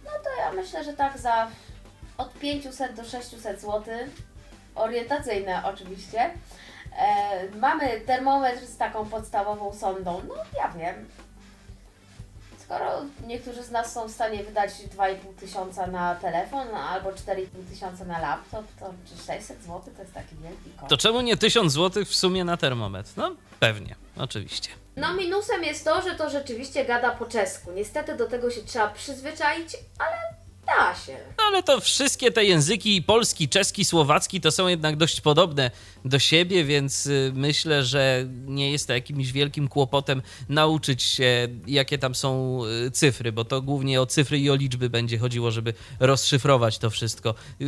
no 0.05 0.11
to 0.11 0.31
ja 0.43 0.53
myślę, 0.63 0.85
że 0.85 0.93
tak 0.93 1.19
za 1.19 1.51
od 2.19 2.33
500 2.35 2.95
do 2.95 3.05
600 3.05 3.61
zł, 3.61 3.83
orientacyjne 4.75 5.63
oczywiście. 5.65 6.31
E, 6.99 7.49
mamy 7.57 8.01
termometr 8.01 8.67
z 8.67 8.77
taką 8.77 9.09
podstawową 9.09 9.75
sondą, 9.75 10.23
no 10.29 10.35
ja 10.57 10.69
wiem. 10.69 11.09
Skoro 12.59 13.03
niektórzy 13.27 13.63
z 13.63 13.71
nas 13.71 13.93
są 13.93 14.09
w 14.09 14.11
stanie 14.11 14.45
wydać 14.45 14.71
2,5 14.71 15.17
tysiąca 15.41 15.87
na 15.87 16.15
telefon 16.15 16.75
albo 16.75 17.11
4,5 17.11 17.47
tysiąca 17.71 18.05
na 18.05 18.19
laptop, 18.19 18.65
to 18.81 18.95
czy 19.07 19.23
600 19.27 19.63
zł 19.63 19.81
to 19.97 20.03
jest 20.03 20.15
taki 20.15 20.37
wielki 20.37 20.71
koszt. 20.77 20.89
To 20.91 20.97
czemu 20.97 21.21
nie 21.21 21.37
1000 21.37 21.73
zł 21.73 22.05
w 22.05 22.15
sumie 22.15 22.45
na 22.45 22.57
termometr? 22.57 23.11
No 23.17 23.37
pewnie, 23.61 23.95
oczywiście. 24.17 24.71
No 24.97 25.15
minusem 25.15 25.65
jest 25.65 25.85
to, 25.85 26.03
że 26.03 26.15
to 26.15 26.31
rzeczywiście 26.31 26.85
gada 26.85 27.11
po 27.11 27.27
czesku. 27.27 27.73
Niestety 27.73 28.17
do 28.17 28.27
tego 28.27 28.51
się 28.51 28.63
trzeba 28.63 28.89
przyzwyczaić, 28.89 29.77
ale 29.99 30.17
da 30.67 30.95
się. 30.95 31.17
Ale 31.47 31.63
to 31.63 31.81
wszystkie 31.81 32.31
te 32.31 32.45
języki, 32.45 33.03
polski, 33.03 33.49
czeski, 33.49 33.85
słowacki, 33.85 34.41
to 34.41 34.51
są 34.51 34.69
jednak 34.69 34.97
dość 34.97 35.21
podobne 35.21 35.71
do 36.05 36.19
siebie, 36.19 36.65
więc 36.65 37.07
y, 37.07 37.33
myślę, 37.35 37.85
że 37.85 38.27
nie 38.47 38.73
jest 38.73 38.87
to 38.87 38.93
jakimś 38.93 39.33
wielkim 39.33 39.69
kłopotem 39.69 40.23
nauczyć 40.49 41.03
się, 41.03 41.49
jakie 41.67 41.99
tam 41.99 42.15
są 42.15 42.61
y, 42.87 42.91
cyfry, 42.91 43.33
bo 43.33 43.45
to 43.45 43.63
głównie 43.63 44.01
o 44.01 44.07
cyfry 44.07 44.39
i 44.39 44.51
o 44.51 44.55
liczby 44.55 44.91
będzie 44.91 45.19
chodziło, 45.19 45.51
żeby 45.51 45.75
rozszyfrować 46.01 46.79
to 46.79 46.91
wszystko. 46.91 47.35
Y, 47.61 47.67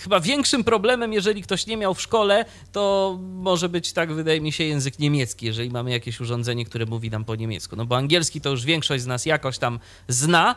Chyba 0.00 0.20
większym 0.20 0.64
problemem, 0.64 1.12
jeżeli 1.12 1.42
ktoś 1.42 1.66
nie 1.66 1.76
miał 1.76 1.94
w 1.94 2.02
szkole, 2.02 2.44
to 2.72 3.18
może 3.20 3.68
być, 3.68 3.92
tak 3.92 4.12
wydaje 4.12 4.40
mi 4.40 4.52
się, 4.52 4.64
język 4.64 4.98
niemiecki, 4.98 5.46
jeżeli 5.46 5.70
mamy 5.70 5.90
jakieś 5.90 6.20
urządzenie, 6.20 6.64
które 6.64 6.86
mówi 6.86 7.10
nam 7.10 7.24
po 7.24 7.36
niemiecku. 7.36 7.76
No 7.76 7.84
bo 7.84 7.96
angielski 7.96 8.40
to 8.40 8.50
już 8.50 8.64
większość 8.64 9.02
z 9.02 9.06
nas 9.06 9.26
jakoś 9.26 9.58
tam 9.58 9.78
zna, 10.08 10.56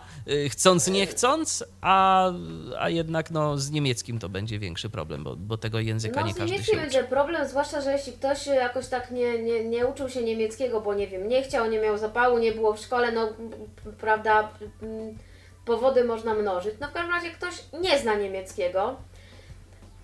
chcąc, 0.49 0.87
nie 0.87 1.07
chcąc, 1.07 1.63
a, 1.81 2.31
a 2.79 2.89
jednak 2.89 3.31
no, 3.31 3.57
z 3.57 3.71
niemieckim 3.71 4.19
to 4.19 4.29
będzie 4.29 4.59
większy 4.59 4.89
problem, 4.89 5.23
bo, 5.23 5.35
bo 5.35 5.57
tego 5.57 5.79
języka 5.79 6.21
No 6.21 6.27
nie 6.27 6.33
z 6.33 6.37
każdy 6.37 6.51
niemieckim 6.51 6.75
się 6.75 6.81
będzie 6.81 6.99
uczy. 6.99 7.09
problem, 7.09 7.47
zwłaszcza, 7.47 7.81
że 7.81 7.91
jeśli 7.91 8.13
ktoś 8.13 8.47
jakoś 8.47 8.87
tak 8.87 9.11
nie, 9.11 9.39
nie, 9.43 9.63
nie 9.65 9.87
uczył 9.87 10.09
się 10.09 10.23
niemieckiego, 10.23 10.81
bo 10.81 10.93
nie 10.93 11.07
wiem, 11.07 11.27
nie 11.27 11.43
chciał, 11.43 11.69
nie 11.69 11.79
miał 11.79 11.97
zapału, 11.97 12.37
nie 12.37 12.51
było 12.51 12.73
w 12.73 12.79
szkole, 12.79 13.11
no 13.11 13.29
prawda, 14.01 14.49
powody 15.65 16.03
można 16.03 16.33
mnożyć. 16.33 16.73
No 16.81 16.87
w 16.87 16.91
każdym 16.91 17.11
razie 17.11 17.29
ktoś 17.31 17.53
nie 17.81 17.99
zna 17.99 18.15
niemieckiego, 18.15 18.95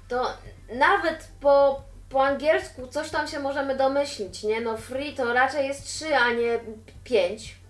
to 0.08 0.28
nawet 0.74 1.28
po, 1.42 1.82
po 2.10 2.26
angielsku 2.26 2.88
coś 2.88 3.10
tam 3.10 3.28
się 3.28 3.40
możemy 3.40 3.76
domyślić, 3.78 4.44
nie? 4.44 4.62
No 4.62 4.78
free 4.78 5.14
to 5.14 5.34
raczej 5.34 5.68
jest 5.68 5.86
3, 5.86 6.16
a 6.16 6.34
nie 6.34 6.60
5. 7.04 7.61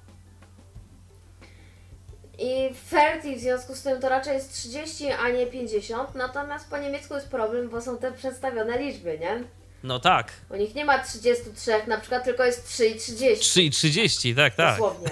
I 2.42 2.74
30 3.22 3.36
w 3.36 3.40
związku 3.40 3.76
z 3.76 3.82
tym 3.82 4.02
to 4.02 4.10
raczej 4.10 4.34
jest 4.34 4.54
30, 4.54 5.12
a 5.12 5.30
nie 5.30 5.48
50. 5.48 6.16
Natomiast 6.16 6.70
po 6.70 6.78
niemiecku 6.78 7.14
jest 7.14 7.30
problem, 7.30 7.70
bo 7.70 7.82
są 7.82 7.98
te 7.98 8.12
przedstawione 8.12 8.78
liczby, 8.80 9.20
nie? 9.20 9.44
No 9.84 10.00
tak, 10.00 10.32
U 10.50 10.56
nich 10.56 10.76
nie 10.76 10.86
ma 10.86 11.00
33, 11.00 11.72
na 11.88 11.98
przykład 11.98 12.24
tylko 12.24 12.44
jest 12.46 12.68
3 12.68 12.88
i 12.88 13.00
30. 13.00 13.46
3 13.50 13.64
i 13.64 13.72
30, 13.72 14.36
tak, 14.36 14.56
tak. 14.56 14.72
Dosłownie. 14.80 15.10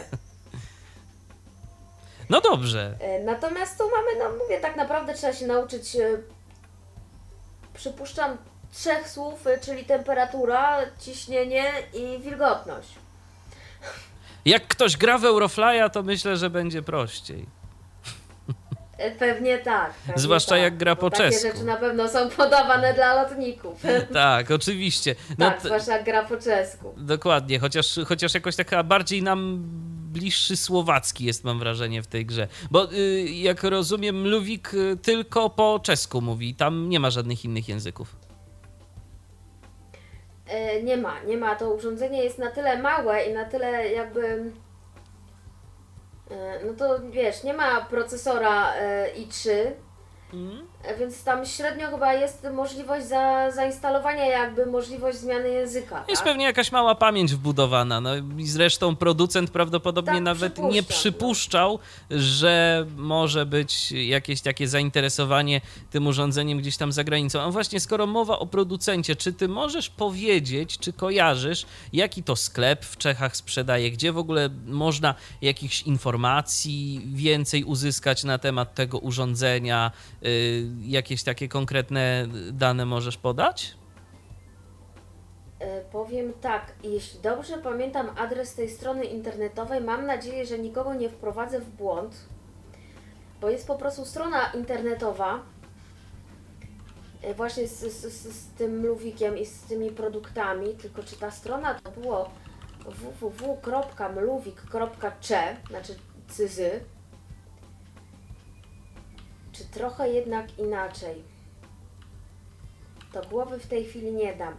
No 2.29 2.41
dobrze. 2.41 2.95
E, 2.99 3.23
Natomiast 3.23 3.77
tu 3.77 3.83
mamy, 3.89 4.07
no 4.19 4.37
mówię, 4.43 4.59
tak 4.59 4.75
naprawdę 4.75 5.13
trzeba 5.13 5.33
się 5.33 5.47
nauczyć, 5.47 5.95
e, 5.95 6.17
przypuszczam, 7.73 8.37
trzech 8.73 9.09
słów, 9.09 9.47
e, 9.47 9.57
czyli 9.59 9.85
temperatura, 9.85 10.79
ciśnienie 10.99 11.73
i 11.93 12.19
wilgotność. 12.23 12.89
Jak 14.45 14.67
ktoś 14.67 14.97
gra 14.97 15.17
w 15.17 15.25
Euroflya, 15.25 15.89
to 15.93 16.03
myślę, 16.03 16.37
że 16.37 16.49
będzie 16.49 16.81
prościej. 16.81 17.45
Pewnie 19.19 19.57
tak. 19.57 19.93
Pewnie 19.93 20.21
Zwłaszcza 20.21 20.49
tak, 20.49 20.61
jak 20.61 20.77
gra 20.77 20.95
po 20.95 21.09
takie 21.09 21.23
czesku. 21.23 21.47
rzeczy 21.47 21.63
na 21.63 21.75
pewno 21.77 22.09
są 22.09 22.29
podawane 22.29 22.93
dla 22.93 23.23
lotników. 23.23 23.81
Tak, 24.13 24.51
oczywiście. 24.51 25.15
No 25.37 25.51
tak, 25.51 25.61
zwłaszcza 25.61 25.93
jak 25.93 26.05
gra 26.05 26.25
po 26.25 26.37
czesku. 26.37 26.93
Dokładnie, 26.97 27.59
chociaż, 27.59 27.99
chociaż 28.07 28.33
jakoś 28.33 28.55
taka 28.55 28.83
bardziej 28.83 29.23
nam 29.23 29.59
bliższy 30.11 30.57
słowacki 30.57 31.25
jest, 31.25 31.43
mam 31.43 31.59
wrażenie, 31.59 32.03
w 32.03 32.07
tej 32.07 32.25
grze. 32.25 32.47
Bo 32.71 32.93
y, 32.93 33.21
jak 33.29 33.63
rozumiem, 33.63 34.27
Luwik 34.27 34.73
y, 34.73 34.97
tylko 35.01 35.49
po 35.49 35.79
czesku 35.83 36.21
mówi, 36.21 36.55
tam 36.55 36.89
nie 36.89 36.99
ma 36.99 37.09
żadnych 37.09 37.45
innych 37.45 37.69
języków. 37.69 38.15
E, 40.49 40.83
Nie 40.83 40.97
ma, 40.97 41.19
nie 41.23 41.37
ma. 41.37 41.55
To 41.55 41.69
urządzenie 41.73 42.23
jest 42.23 42.37
na 42.39 42.51
tyle 42.51 42.77
małe 42.77 43.23
i 43.23 43.33
na 43.33 43.45
tyle 43.45 43.89
jakby. 43.89 44.51
e, 46.31 46.65
No 46.65 46.73
to 46.73 46.99
wiesz, 47.09 47.43
nie 47.43 47.53
ma 47.53 47.81
procesora 47.81 48.73
e, 48.73 49.07
i3, 49.15 49.49
e, 49.51 49.71
więc 50.99 51.23
tam 51.23 51.45
średnio 51.45 51.87
chyba 51.87 52.13
jest 52.13 52.47
możliwość 52.53 53.05
za, 53.05 53.51
zainstalowania, 53.51 54.25
jakby 54.25 54.65
możliwość 54.65 55.17
zmiany 55.17 55.49
języka. 55.49 56.05
Jest 56.07 56.21
tak? 56.21 56.31
pewnie 56.31 56.45
jakaś 56.45 56.71
mała 56.71 56.95
pamięć 56.95 57.33
wbudowana. 57.33 58.01
No 58.01 58.11
i 58.37 58.47
zresztą 58.47 58.95
producent 58.95 59.49
prawdopodobnie 59.49 60.13
Tak, 60.13 60.23
nawet 60.23 60.53
przypuszczam, 60.53 60.73
nie 60.73 60.81
no. 60.81 60.87
przypuszczał, 60.87 61.79
że 62.11 62.85
może 62.97 63.45
być 63.45 63.91
jakieś 63.91 64.41
takie 64.41 64.67
zainteresowanie 64.67 65.61
tym 65.91 66.07
urządzeniem 66.07 66.57
gdzieś 66.57 66.77
tam 66.77 66.91
za 66.91 67.03
granicą. 67.03 67.41
A 67.41 67.51
właśnie, 67.51 67.79
skoro 67.79 68.07
mowa 68.07 68.39
o 68.39 68.45
producencie, 68.45 69.15
czy 69.15 69.33
ty 69.33 69.47
możesz 69.47 69.89
powiedzieć, 69.89 70.77
czy 70.77 70.93
kojarzysz, 70.93 71.65
jaki 71.93 72.23
to 72.23 72.35
sklep 72.35 72.85
w 72.85 72.97
Czechach 72.97 73.37
sprzedaje, 73.37 73.91
gdzie 73.91 74.11
w 74.11 74.17
ogóle 74.17 74.49
można 74.65 75.15
jakichś 75.41 75.81
informacji 75.81 77.01
więcej 77.05 77.63
uzyskać 77.63 78.23
na 78.23 78.37
temat 78.37 78.75
tego 78.75 78.99
urządzenia, 78.99 79.91
y, 80.23 80.68
jakieś 80.81 81.23
takie 81.23 81.47
konkretne 81.47 82.27
dane 82.51 82.85
możesz 82.85 83.17
podać? 83.17 83.75
E, 85.59 85.81
Powiem 85.81 86.33
tak, 86.41 86.73
jeśli 86.83 87.19
dobrze 87.19 87.57
pamiętam 87.57 88.09
adres 88.17 88.55
tej 88.55 88.69
strony 88.69 89.05
internetowej, 89.05 89.81
mam 89.81 90.05
nadzieję, 90.05 90.45
że 90.45 90.59
nikogo 90.59 90.93
nie 90.93 91.09
wprowadzę 91.09 91.59
w 91.59 91.69
błąd, 91.69 92.15
bo 93.41 93.49
jest 93.49 93.67
po 93.67 93.75
prostu 93.75 94.05
strona 94.05 94.51
internetowa 94.51 95.39
e, 97.21 97.33
właśnie 97.33 97.67
z, 97.67 97.79
z, 97.79 98.33
z, 98.33 98.47
tym 98.47 98.79
mluwikiem 98.79 99.37
i 99.37 99.45
z 99.45 99.61
tymi 99.61 99.91
produktami, 99.91 100.73
tylko 100.73 101.03
czy 101.03 101.15
ta 101.15 101.31
strona 101.31 101.73
to 101.73 101.91
było 101.91 102.29
www.mluwik.cze, 103.19 105.57
znaczy 105.69 105.95
cyzy, 106.27 106.71
czy 109.59 109.65
trochę 109.65 110.09
jednak 110.09 110.59
inaczej. 110.59 111.15
To 113.13 113.21
głowy 113.29 113.59
w 113.59 113.67
tej 113.67 113.85
chwili 113.85 114.11
nie 114.11 114.35
dam. 114.35 114.53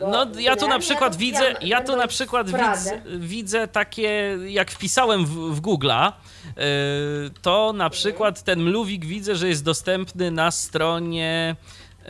Bo 0.00 0.10
No, 0.10 0.26
ja 0.38 0.56
tu 0.56 0.68
na 0.68 0.78
przykład 0.78 1.16
widzę, 1.16 1.54
ja 1.60 1.82
tu 1.82 1.96
na 1.96 2.06
przykład 2.06 2.46
widzę, 2.46 3.02
widzę 3.18 3.68
takie, 3.68 4.38
jak 4.46 4.70
wpisałem 4.70 5.26
w, 5.26 5.30
w 5.30 5.60
Google'a, 5.60 6.12
yy, 6.44 6.52
to 7.42 7.72
na 7.72 7.90
przykład 7.90 8.42
ten 8.42 8.62
mluwik 8.62 9.04
widzę, 9.04 9.36
że 9.36 9.48
jest 9.48 9.64
dostępny 9.64 10.30
na 10.30 10.50
stronie 10.50 11.56
yy, 11.98 12.06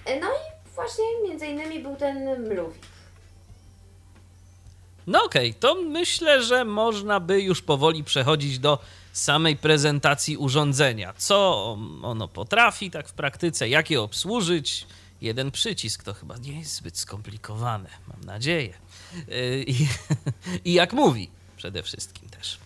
No 0.06 0.26
i 0.26 0.74
właśnie 0.74 1.04
między 1.28 1.46
innymi 1.46 1.80
był 1.80 1.96
ten 1.96 2.48
mluwik. 2.48 2.82
No 5.06 5.24
okej, 5.24 5.54
to 5.54 5.74
myślę, 5.74 6.42
że 6.42 6.64
można 6.64 7.20
by 7.20 7.42
już 7.42 7.62
powoli 7.62 8.04
przechodzić 8.04 8.58
do 8.58 8.78
samej 9.12 9.56
prezentacji 9.56 10.36
urządzenia. 10.36 11.12
Co 11.16 11.76
ono 12.02 12.28
potrafi 12.28 12.90
tak 12.90 13.08
w 13.08 13.12
praktyce, 13.12 13.68
jak 13.68 13.90
je 13.90 14.00
obsłużyć. 14.00 14.86
Jeden 15.20 15.50
przycisk 15.50 16.02
to 16.02 16.14
chyba 16.14 16.36
nie 16.36 16.58
jest 16.58 16.74
zbyt 16.74 16.98
skomplikowane, 16.98 17.88
mam 18.08 18.24
nadzieję. 18.24 18.74
Yy, 19.28 19.64
I, 19.66 19.86
i 20.70 20.72
jak 20.72 20.92
mówi 20.92 21.30
przede 21.58 21.82
wszystkim 21.82 22.28
też. 22.28 22.58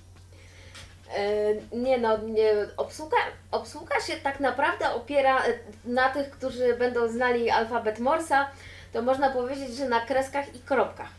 E, 1.10 1.76
Nie 1.76 1.98
no, 1.98 2.18
nie, 2.18 2.52
obsługa, 2.76 3.16
obsługa 3.50 4.00
się 4.00 4.16
tak 4.16 4.40
naprawdę 4.40 4.94
opiera 4.94 5.44
e, 5.44 5.58
na 5.84 6.10
tych, 6.10 6.30
którzy 6.30 6.76
będą 6.76 7.08
znali 7.08 7.50
alfabet 7.50 7.98
Morsa, 7.98 8.50
to 8.92 9.02
można 9.02 9.30
powiedzieć, 9.30 9.76
że 9.76 9.88
na 9.88 10.00
kreskach 10.00 10.54
i 10.54 10.58
kropkach. 10.58 11.10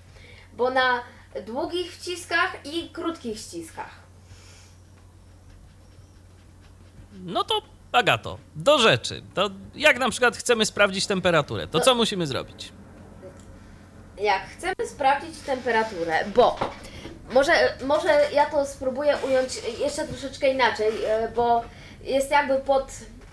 Bo 0.54 0.70
na 0.70 1.04
długich 1.46 1.92
wciskach 1.96 2.66
i 2.66 2.90
krótkich 2.90 3.40
ściskach. 3.40 4.04
No 7.26 7.44
to 7.44 7.62
Agato, 7.94 8.38
do 8.56 8.80
rzeczy. 8.80 9.22
To 9.34 9.50
jak 9.76 10.00
na 10.00 10.10
przykład 10.10 10.38
chcemy 10.38 10.66
sprawdzić 10.66 11.08
temperaturę, 11.08 11.68
to 11.68 11.80
co 11.80 11.96
musimy 11.96 12.28
zrobić? 12.28 12.72
Jak 14.18 14.46
chcemy 14.50 14.88
sprawdzić 14.88 15.40
temperaturę, 15.40 16.26
bo 16.36 16.60
może, 17.32 17.54
może 17.86 18.22
ja 18.34 18.46
to 18.46 18.66
spróbuję 18.66 19.18
ująć 19.28 19.62
jeszcze 19.80 20.08
troszeczkę 20.08 20.50
inaczej, 20.50 21.06
e, 21.06 21.28
bo 21.36 21.64
jest 22.04 22.32
jakby 22.32 22.58
pod 22.58 22.92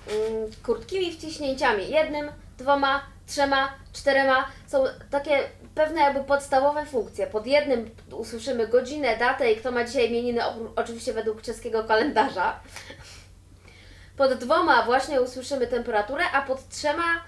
mm, 0.08 0.50
krótkimi 0.62 1.12
wciśnięciami 1.12 1.90
jednym, 1.90 2.28
dwoma, 2.58 3.06
trzema, 3.26 3.74
czterema 3.92 4.48
są 4.66 4.84
takie 5.10 5.38
pewne 5.74 6.00
jakby 6.00 6.24
podstawowe 6.24 6.86
funkcje. 6.86 7.26
Pod 7.26 7.46
jednym 7.46 7.90
usłyszymy 8.12 8.68
godzinę, 8.68 9.16
datę 9.16 9.52
i 9.52 9.56
kto 9.56 9.72
ma 9.72 9.84
dzisiaj 9.84 10.08
imieniny, 10.08 10.40
oczywiście 10.76 11.12
według 11.12 11.42
czeskiego 11.42 11.84
kalendarza. 11.84 12.60
Pod 14.16 14.34
dwoma 14.34 14.82
właśnie 14.82 15.20
usłyszymy 15.20 15.66
temperaturę, 15.66 16.24
a 16.32 16.42
pod 16.42 16.68
trzema 16.68 17.24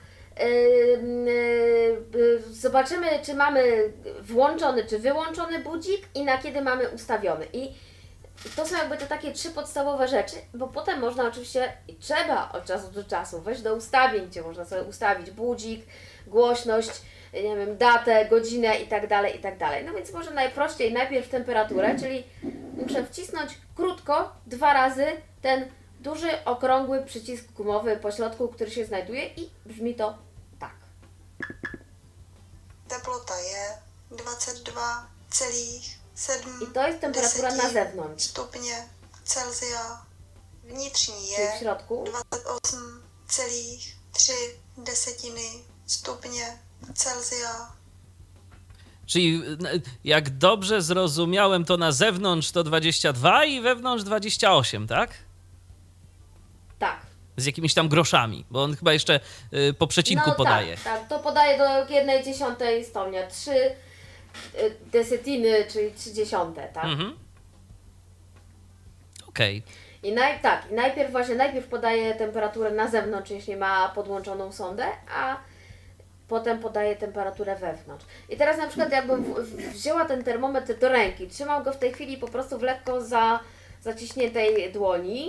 zobaczymy, 2.51 3.07
czy 3.23 3.35
mamy 3.35 3.93
włączony, 4.21 4.85
czy 4.85 4.99
wyłączony 4.99 5.59
budzik 5.59 6.09
i 6.14 6.25
na 6.25 6.38
kiedy 6.38 6.61
mamy 6.61 6.88
ustawiony. 6.88 7.47
I 7.53 7.73
to 8.57 8.66
są 8.66 8.77
jakby 8.77 8.97
te 8.97 9.07
takie 9.07 9.33
trzy 9.33 9.51
podstawowe 9.51 10.09
rzeczy, 10.09 10.37
bo 10.55 10.68
potem 10.68 11.01
można 11.01 11.25
oczywiście 11.25 11.73
i 11.88 11.95
trzeba 11.95 12.53
od 12.53 12.64
czasu 12.64 12.90
do 12.90 13.05
czasu 13.05 13.40
wejść 13.40 13.62
do 13.62 13.75
ustawień, 13.75 14.27
gdzie 14.27 14.42
można 14.42 14.64
sobie 14.64 14.83
ustawić 14.83 15.31
budzik, 15.31 15.87
głośność, 16.27 16.90
nie 17.35 17.57
wiem, 17.57 17.77
datę, 17.77 18.27
godzinę 18.31 18.81
i 18.81 18.87
tak 18.87 19.07
dalej, 19.07 19.37
i 19.37 19.38
tak 19.38 19.59
dalej. 19.59 19.85
No 19.85 19.95
więc 19.95 20.12
może 20.12 20.31
najprościej 20.31 20.92
najpierw 20.92 21.29
temperaturę, 21.29 21.97
czyli 22.01 22.25
muszę 22.83 23.05
wcisnąć 23.05 23.51
krótko, 23.77 24.33
dwa 24.47 24.75
razy 24.75 25.07
ten 25.42 25.68
duży, 26.03 26.45
okrągły 26.45 27.03
przycisk 27.03 27.53
gumowy 27.53 27.97
po 27.97 28.12
środku, 28.12 28.49
który 28.49 28.71
się 28.71 28.85
znajduje 28.85 29.27
i 29.27 29.51
brzmi 29.67 29.95
to 29.95 30.19
tak. 30.59 30.75
Teplota 32.88 33.41
je 33.41 33.79
22,7 34.12 36.62
I 36.62 36.67
to 36.75 36.87
jest 36.87 37.01
temperatura 37.01 37.55
na 37.55 37.71
zewnątrz, 37.71 38.25
stupně 38.25 38.88
Celsia. 39.25 40.05
Vnitřní 40.65 41.29
je 41.29 41.53
w 41.57 41.59
środku. 41.59 42.05
28,3 42.05 44.33
desetiny 44.79 45.41
stupně 45.87 46.59
Celsia. 46.95 47.73
Czyli 49.07 49.43
jak 50.05 50.31
dobrze 50.31 50.83
zrozumiałem, 50.83 51.65
to 51.65 51.77
na 51.77 51.93
zewnątrz 51.93 52.51
to 52.51 52.65
22 52.65 53.45
i 53.45 53.61
wewnątrz 53.61 54.05
28, 54.05 54.87
tak? 54.87 55.11
Tak. 56.83 57.01
Z 57.37 57.47
jakimiś 57.47 57.75
tam 57.75 57.88
groszami, 57.88 58.45
bo 58.51 58.62
on 58.62 58.77
chyba 58.77 58.92
jeszcze 58.92 59.21
y, 59.53 59.75
po 59.75 59.87
przecinku 59.87 60.31
no, 60.31 60.35
podaje. 60.35 60.77
Tak, 60.77 60.85
tak, 60.85 61.09
to 61.09 61.18
podaje 61.18 61.59
do 61.59 61.95
jednej 61.95 62.25
dziesiątej 62.25 62.85
stopnia. 62.85 63.27
Trzy 63.27 63.51
y, 63.51 63.75
desetiny, 64.92 65.64
czyli 65.73 65.92
trzy 65.92 66.12
dziesiąte, 66.12 66.68
tak? 66.73 66.85
Mhm. 66.85 67.16
Okej. 69.29 69.62
I 70.03 70.12
naj, 70.12 70.40
tak, 70.40 70.71
najpierw 70.71 71.12
właśnie, 71.12 71.35
najpierw 71.35 71.66
podaje 71.66 72.14
temperaturę 72.14 72.71
na 72.71 72.88
zewnątrz, 72.88 73.31
jeśli 73.31 73.57
ma 73.57 73.88
podłączoną 73.88 74.53
sondę, 74.53 74.87
a 75.14 75.37
potem 76.29 76.59
podaje 76.59 76.97
temperaturę 76.97 77.57
wewnątrz. 77.57 78.07
I 78.29 78.37
teraz 78.37 78.59
na 78.59 78.66
przykład 78.66 78.92
jakbym 78.92 79.35
wzięła 79.73 80.05
ten 80.05 80.25
termometr 80.25 80.79
do 80.79 80.88
ręki, 80.88 81.29
trzymał 81.29 81.64
go 81.64 81.73
w 81.73 81.79
tej 81.79 81.92
chwili 81.92 82.16
po 82.16 82.29
prostu 82.29 82.59
w 82.59 82.62
lekko 82.62 83.01
za 83.01 83.40
zaciśniętej 83.81 84.73
dłoni 84.73 85.29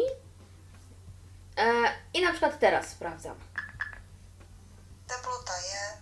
e, 1.58 1.74
i 2.14 2.22
na 2.22 2.32
przykład 2.32 2.60
teraz 2.60 2.88
sprawdzam. 2.88 3.36
Teplota 5.08 5.54
je 5.58 5.94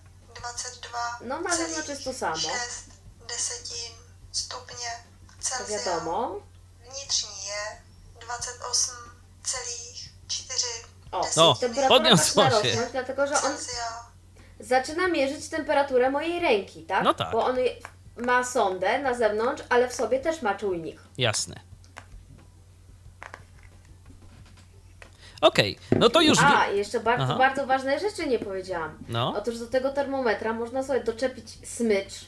No, 1.21 1.41
na 1.41 1.55
zewnątrz 1.55 1.89
jest 1.89 2.03
to 2.03 2.13
samo. 2.13 2.35
22,6 2.35 2.47
desetin 3.27 3.93
stupně 4.31 4.89
To 5.39 5.45
Celsia. 5.65 5.77
wiadomo. 5.77 6.39
Vnitřní 6.91 7.45
je 7.45 7.81
28,4 8.27 10.85
O, 11.11 11.21
No, 11.37 11.55
zaczyna 12.17 12.49
się. 12.49 12.53
rosnąć, 12.69 12.91
dlatego 12.91 13.27
że 13.27 13.41
on 13.41 13.51
zaczyna 14.59 15.07
mierzyć 15.07 15.49
temperaturę 15.49 16.09
mojej 16.09 16.39
ręki, 16.39 16.83
tak? 16.85 17.03
No 17.03 17.13
tak. 17.13 17.31
Bo 17.31 17.45
on 17.45 17.55
ma 18.17 18.43
sondę 18.43 18.99
na 18.99 19.13
zewnątrz, 19.13 19.63
ale 19.69 19.89
w 19.89 19.95
sobie 19.95 20.19
też 20.19 20.41
ma 20.41 20.55
czujnik. 20.55 21.01
Jasne. 21.17 21.55
Okej, 25.41 25.77
no 25.99 26.09
to 26.09 26.21
już. 26.21 26.37
A, 26.39 26.67
jeszcze 26.67 26.99
bardzo, 26.99 27.23
Aha. 27.23 27.35
bardzo 27.37 27.65
ważne 27.67 27.99
rzeczy 27.99 28.27
nie 28.27 28.39
powiedziałam. 28.39 28.97
No. 29.09 29.33
Otóż 29.37 29.59
do 29.59 29.67
tego 29.67 29.89
termometra 29.89 30.53
można 30.53 30.83
sobie 30.83 31.03
doczepić 31.03 31.67
smycz 31.67 32.25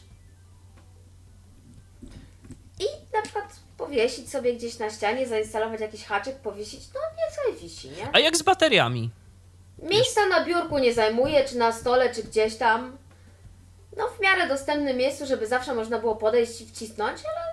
i 2.80 3.13
na 3.13 3.21
przykład 3.21 3.45
powiesić 3.78 4.30
sobie 4.30 4.54
gdzieś 4.54 4.80
na 4.80 4.89
ścianie, 4.89 5.28
zainstalować 5.28 5.82
jakiś 5.82 6.06
haczyk, 6.06 6.36
powiesić, 6.36 6.82
no 6.93 6.99
niech 7.17 7.36
sobie 7.36 7.62
wisi, 7.62 7.89
nie? 7.89 8.08
A 8.13 8.19
jak 8.19 8.38
z 8.38 8.41
bateriami? 8.41 9.10
Miejsca 9.84 10.28
na 10.28 10.45
biurku 10.45 10.78
nie 10.78 10.93
zajmuje, 10.93 11.45
czy 11.45 11.58
na 11.58 11.71
stole, 11.71 12.15
czy 12.15 12.23
gdzieś 12.23 12.56
tam. 12.56 12.97
No 13.97 14.08
w 14.08 14.19
miarę 14.19 14.47
dostępnym 14.47 14.97
miejscu, 14.97 15.26
żeby 15.26 15.47
zawsze 15.47 15.76
można 15.76 15.99
było 15.99 16.15
podejść 16.15 16.62
i 16.62 16.65
wcisnąć, 16.65 17.19
ale 17.26 17.53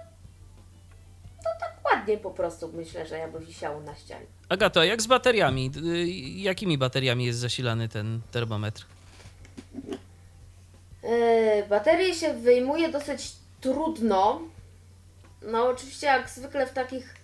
ładnie 2.00 2.18
po 2.18 2.30
prostu 2.30 2.70
myślę, 2.72 3.06
że 3.06 3.18
jakby 3.18 3.40
wisiało 3.40 3.80
na 3.80 3.94
ścianie. 3.94 4.26
Agato, 4.48 4.80
a 4.80 4.84
jak 4.84 5.02
z 5.02 5.06
bateriami? 5.06 5.70
Y, 5.76 6.08
Jakimi 6.40 6.78
bateriami 6.78 7.24
jest 7.24 7.38
zasilany 7.38 7.88
ten 7.88 8.20
termometr? 8.30 8.86
Yy, 11.02 11.66
baterię 11.68 12.14
się 12.14 12.34
wyjmuje 12.34 12.88
dosyć 12.88 13.32
trudno. 13.60 14.40
No 15.42 15.68
oczywiście 15.68 16.06
jak 16.06 16.30
zwykle 16.30 16.66
w 16.66 16.72
takich 16.72 17.14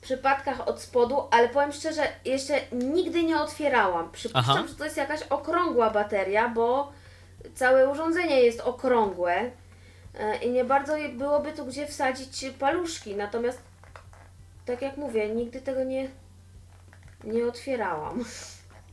przypadkach 0.00 0.68
od 0.68 0.80
spodu, 0.80 1.22
ale 1.30 1.48
powiem 1.48 1.72
szczerze, 1.72 2.02
jeszcze 2.24 2.60
nigdy 2.72 3.24
nie 3.24 3.40
otwierałam. 3.40 4.12
Przypuszczam, 4.12 4.56
Aha. 4.56 4.64
że 4.68 4.74
to 4.74 4.84
jest 4.84 4.96
jakaś 4.96 5.22
okrągła 5.22 5.90
bateria, 5.90 6.48
bo 6.48 6.92
całe 7.54 7.88
urządzenie 7.88 8.40
jest 8.40 8.60
okrągłe 8.60 9.42
yy, 9.42 10.36
i 10.36 10.50
nie 10.50 10.64
bardzo 10.64 10.94
byłoby 11.12 11.52
tu 11.52 11.66
gdzie 11.66 11.86
wsadzić 11.86 12.44
paluszki. 12.58 13.14
Natomiast 13.14 13.73
tak 14.66 14.82
jak 14.82 14.96
mówię, 14.96 15.28
nigdy 15.28 15.60
tego 15.60 15.84
nie, 15.84 16.08
nie 17.24 17.46
otwierałam. 17.46 18.24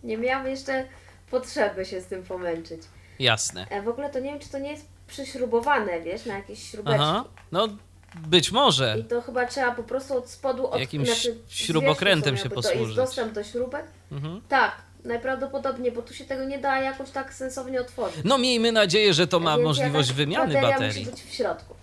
Nie 0.03 0.17
miałam 0.17 0.47
jeszcze 0.47 0.85
potrzeby 1.31 1.85
się 1.85 2.01
z 2.01 2.05
tym 2.05 2.23
pomęczyć. 2.23 2.81
Jasne. 3.19 3.67
E, 3.69 3.81
w 3.81 3.87
ogóle 3.87 4.09
to 4.09 4.19
nie 4.19 4.31
wiem, 4.31 4.39
czy 4.39 4.49
to 4.49 4.59
nie 4.59 4.71
jest 4.71 4.85
przyśrubowane, 5.07 6.01
wiesz, 6.01 6.25
na 6.25 6.33
jakieś 6.33 6.71
śrubeczki. 6.71 7.01
Aha, 7.01 7.25
no 7.51 7.67
być 8.15 8.51
może. 8.51 8.95
I 8.99 9.03
to 9.03 9.21
chyba 9.21 9.45
trzeba 9.45 9.71
po 9.71 9.83
prostu 9.83 10.17
od 10.17 10.29
spodu 10.29 10.67
od 10.67 10.79
Jakimś 10.79 11.07
znaczy, 11.07 11.37
śrubokrętem 11.47 12.37
się 12.37 12.49
posłużyć. 12.49 12.79
To 12.79 12.85
jest 12.85 12.95
dostęp 12.95 13.33
do 13.33 13.43
śrubek? 13.43 13.85
Mhm. 14.11 14.41
Tak, 14.49 14.75
najprawdopodobniej, 15.03 15.91
bo 15.91 16.01
tu 16.01 16.13
się 16.13 16.25
tego 16.25 16.43
nie 16.43 16.59
da 16.59 16.79
jakoś 16.79 17.09
tak 17.09 17.33
sensownie 17.33 17.81
otworzyć. 17.81 18.21
No 18.23 18.37
miejmy 18.37 18.71
nadzieję, 18.71 19.13
że 19.13 19.27
to 19.27 19.39
ma 19.39 19.57
Więc 19.57 19.67
możliwość 19.67 20.09
jakaś 20.09 20.17
wymiany 20.17 20.61
baterii. 20.61 20.99
musi 20.99 21.11
być 21.11 21.23
w 21.23 21.33
środku. 21.33 21.75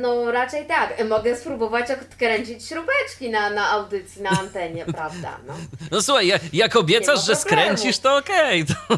No 0.00 0.30
raczej 0.30 0.66
tak. 0.66 1.08
Mogę 1.08 1.36
spróbować 1.36 1.90
odkręcić 1.90 2.66
śrubeczki 2.66 3.30
na, 3.30 3.50
na 3.50 3.70
audycji, 3.70 4.22
na 4.22 4.30
antenie, 4.30 4.84
prawda? 4.96 5.38
No. 5.46 5.54
No 5.90 6.02
słuchaj, 6.02 6.26
jak, 6.26 6.42
jak 6.52 6.76
obiecasz, 6.76 7.26
że 7.26 7.36
skręcisz, 7.36 7.98
to 7.98 8.16
okej. 8.16 8.64
To... 8.66 8.74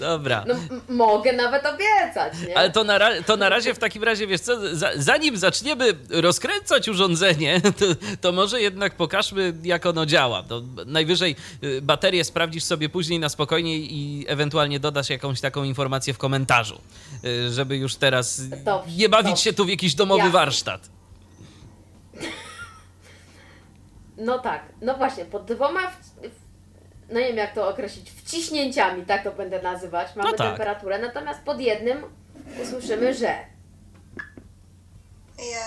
Dobra. 0.00 0.44
No, 0.48 0.54
mogę 0.88 1.32
nawet 1.32 1.62
obiecać, 1.66 2.32
nie? 2.48 2.58
Ale 2.58 2.70
to 2.70 2.84
na, 2.84 2.98
to 3.26 3.36
na 3.36 3.48
razie 3.48 3.74
w 3.74 3.78
takim 3.78 4.04
razie, 4.04 4.26
wiesz 4.26 4.40
co, 4.40 4.76
za, 4.76 4.90
zanim 4.96 5.36
zaczniemy 5.36 5.84
rozkręcać 6.10 6.88
urządzenie, 6.88 7.60
to, 7.78 7.86
to 8.20 8.32
może 8.32 8.60
jednak 8.60 8.94
pokażmy, 8.96 9.52
jak 9.62 9.86
ono 9.86 10.06
działa. 10.06 10.42
To 10.42 10.62
najwyżej 10.86 11.36
y, 11.64 11.82
baterię 11.82 12.24
sprawdzisz 12.24 12.64
sobie 12.64 12.88
później 12.88 13.18
na 13.18 13.28
spokojnie 13.28 13.76
i 13.78 14.24
ewentualnie 14.28 14.80
dodasz 14.80 15.10
jakąś 15.10 15.40
taką 15.40 15.64
informację 15.64 16.14
w 16.14 16.18
komentarzu, 16.18 16.80
y, 17.24 17.52
żeby 17.52 17.76
już 17.76 17.96
teraz 17.96 18.48
Dobrze, 18.48 18.96
nie 18.96 19.08
bawić 19.08 19.30
dobrze. 19.30 19.42
się 19.42 19.52
tu 19.52 19.64
w 19.64 19.68
jakiś 19.68 19.94
domowy 19.94 20.18
Jasne. 20.18 20.32
warsztat. 20.32 20.88
No 24.16 24.38
tak, 24.38 24.62
no 24.82 24.94
właśnie, 24.94 25.24
pod 25.24 25.44
dwoma, 25.44 25.80
w, 25.90 25.94
w, 26.28 26.43
no 27.08 27.20
nie 27.20 27.26
wiem 27.28 27.36
jak 27.36 27.54
to 27.54 27.68
określić, 27.68 28.10
wciśnięciami, 28.10 29.06
tak 29.06 29.24
to 29.24 29.32
będę 29.32 29.62
nazywać, 29.62 30.16
mamy 30.16 30.30
No 30.30 30.36
tak. 30.36 30.46
temperaturę, 30.48 30.98
natomiast 30.98 31.40
pod 31.40 31.60
jednym 31.60 32.04
usłyszymy, 32.62 33.14
że 33.14 33.34
Je 35.38 35.64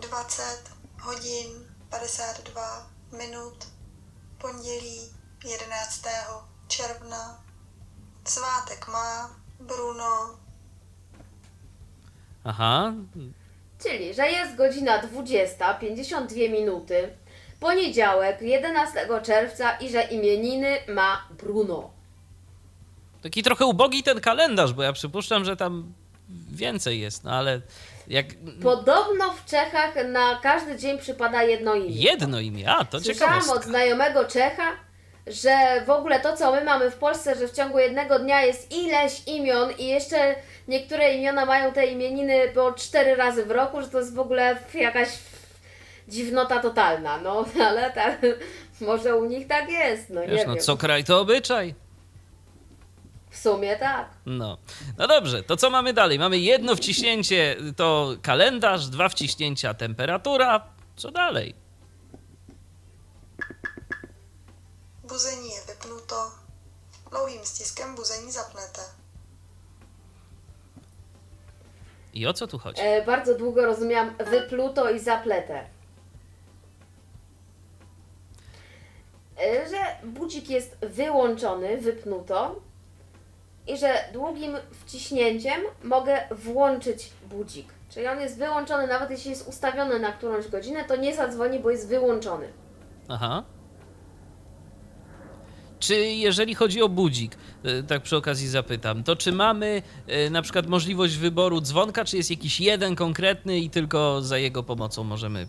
20 0.00 0.42
hodin 0.98 1.48
52 1.90 2.86
minut. 3.12 3.66
Pondělí 4.38 5.00
11. 5.44 6.08
června. 6.68 7.38
Svátek 8.24 8.88
má 8.88 9.30
Bruno. 9.60 10.38
Aha, 12.44 12.92
Czyli, 13.82 14.14
że 14.14 14.28
jest 14.30 14.56
godzina 14.56 14.98
20, 14.98 15.74
52 15.74 16.36
minuty, 16.48 17.16
poniedziałek, 17.60 18.42
11 18.42 19.08
czerwca 19.22 19.76
i 19.76 19.88
że 19.90 20.02
imieniny 20.02 20.76
ma 20.88 21.24
Bruno. 21.38 21.90
taki 23.22 23.42
trochę 23.42 23.66
ubogi 23.66 24.02
ten 24.02 24.20
kalendarz, 24.20 24.72
bo 24.72 24.82
ja 24.82 24.92
przypuszczam, 24.92 25.44
że 25.44 25.56
tam 25.56 25.92
więcej 26.52 27.00
jest, 27.00 27.24
no 27.24 27.30
ale 27.32 27.60
jak 28.08 28.26
Podobno 28.62 29.32
w 29.32 29.44
Czechach 29.44 29.94
na 30.08 30.40
każdy 30.42 30.76
dzień 30.76 30.98
przypada 30.98 31.42
jedno 31.42 31.74
imię. 31.74 31.88
jedno 31.94 32.40
imię, 32.40 32.70
a 32.70 32.84
to 32.84 33.00
Słyszałam 33.00 33.34
od 33.34 33.40
ciekawostka. 33.42 33.68
znajomego 33.70 34.24
Czecha, 34.24 34.70
że 35.26 35.82
w 35.86 35.90
ogóle 35.90 36.20
to, 36.20 36.36
co 36.36 36.52
my 36.52 36.64
mamy 36.64 36.90
w 36.90 36.94
Polsce, 36.96 37.34
że 37.34 37.48
w 37.48 37.52
ciągu 37.52 37.78
jednego 37.78 38.18
dnia 38.18 38.42
jest 38.42 38.72
ileś 38.72 39.22
imion 39.28 39.70
i 39.78 39.86
jeszcze 39.86 40.34
niektóre 40.68 41.14
imiona 41.14 41.46
mają 41.46 41.72
te 41.72 41.86
imieniny 41.86 42.48
po 42.54 42.72
cztery 42.72 43.14
razy 43.16 43.44
w 43.44 43.50
roku, 43.50 43.82
że 43.82 43.88
to 43.88 43.98
jest 43.98 44.14
w 44.14 44.18
ogóle 44.18 44.56
jakaś 44.74 45.08
dziwnota 46.10 46.60
totalna. 46.60 47.18
No, 47.18 47.44
ale 47.68 47.92
tak, 47.92 48.20
może 48.80 49.16
u 49.16 49.24
nich 49.24 49.46
tak 49.48 49.70
jest, 49.70 50.10
no 50.10 50.20
nie 50.20 50.28
Wiesz, 50.28 50.46
no 50.46 50.54
wiem. 50.54 50.64
co 50.64 50.76
kraj 50.76 51.04
to 51.04 51.20
obyczaj. 51.20 51.74
W 53.30 53.36
sumie 53.38 53.76
tak. 53.76 54.10
No. 54.26 54.58
no 54.98 55.06
dobrze, 55.08 55.42
to 55.42 55.56
co 55.56 55.70
mamy 55.70 55.92
dalej? 55.92 56.18
Mamy 56.18 56.38
jedno 56.38 56.76
wciśnięcie 56.76 57.56
to 57.76 58.14
kalendarz, 58.22 58.86
dwa 58.86 59.08
wciśnięcia 59.08 59.74
temperatura. 59.74 60.64
Co 60.96 61.10
dalej? 61.10 61.54
Buzení 65.04 65.48
je 65.50 65.60
vypnuto. 65.66 66.30
Dlouhým 67.10 67.44
stiskem 67.44 67.94
buzení 67.94 68.32
zapnete. 68.32 68.80
I 72.14 72.26
o 72.26 72.32
co 72.32 72.46
tu 72.46 72.58
chodzi? 72.58 72.80
E, 72.82 73.04
bardzo 73.04 73.34
długo 73.34 73.66
rozumiałam 73.66 74.16
wypluto 74.30 74.90
i 74.90 74.98
zapletę. 74.98 75.66
Że 79.70 80.08
budzik 80.08 80.50
jest 80.50 80.76
wyłączony, 80.82 81.78
wypnuto 81.78 82.60
i 83.66 83.78
że 83.78 83.94
długim 84.12 84.56
wciśnięciem 84.70 85.60
mogę 85.84 86.20
włączyć 86.30 87.10
budzik. 87.30 87.66
Czyli 87.90 88.06
on 88.06 88.20
jest 88.20 88.38
wyłączony, 88.38 88.86
nawet 88.86 89.10
jeśli 89.10 89.30
jest 89.30 89.48
ustawiony 89.48 89.98
na 89.98 90.12
którąś 90.12 90.48
godzinę, 90.48 90.84
to 90.84 90.96
nie 90.96 91.16
zadzwoni, 91.16 91.58
bo 91.58 91.70
jest 91.70 91.88
wyłączony. 91.88 92.48
Aha. 93.08 93.44
Czy 95.78 95.94
jeżeli 95.96 96.54
chodzi 96.54 96.82
o 96.82 96.88
budzik, 96.88 97.36
y, 97.64 97.82
tak 97.82 98.02
przy 98.02 98.16
okazji 98.16 98.48
zapytam, 98.48 99.04
to 99.04 99.16
czy 99.16 99.32
mamy 99.32 99.82
y, 100.26 100.30
na 100.30 100.42
przykład 100.42 100.66
możliwość 100.66 101.16
wyboru 101.16 101.60
dzwonka, 101.60 102.04
czy 102.04 102.16
jest 102.16 102.30
jakiś 102.30 102.60
jeden 102.60 102.96
konkretny 102.96 103.58
i 103.58 103.70
tylko 103.70 104.22
za 104.22 104.38
jego 104.38 104.62
pomocą 104.62 105.04
możemy 105.04 105.46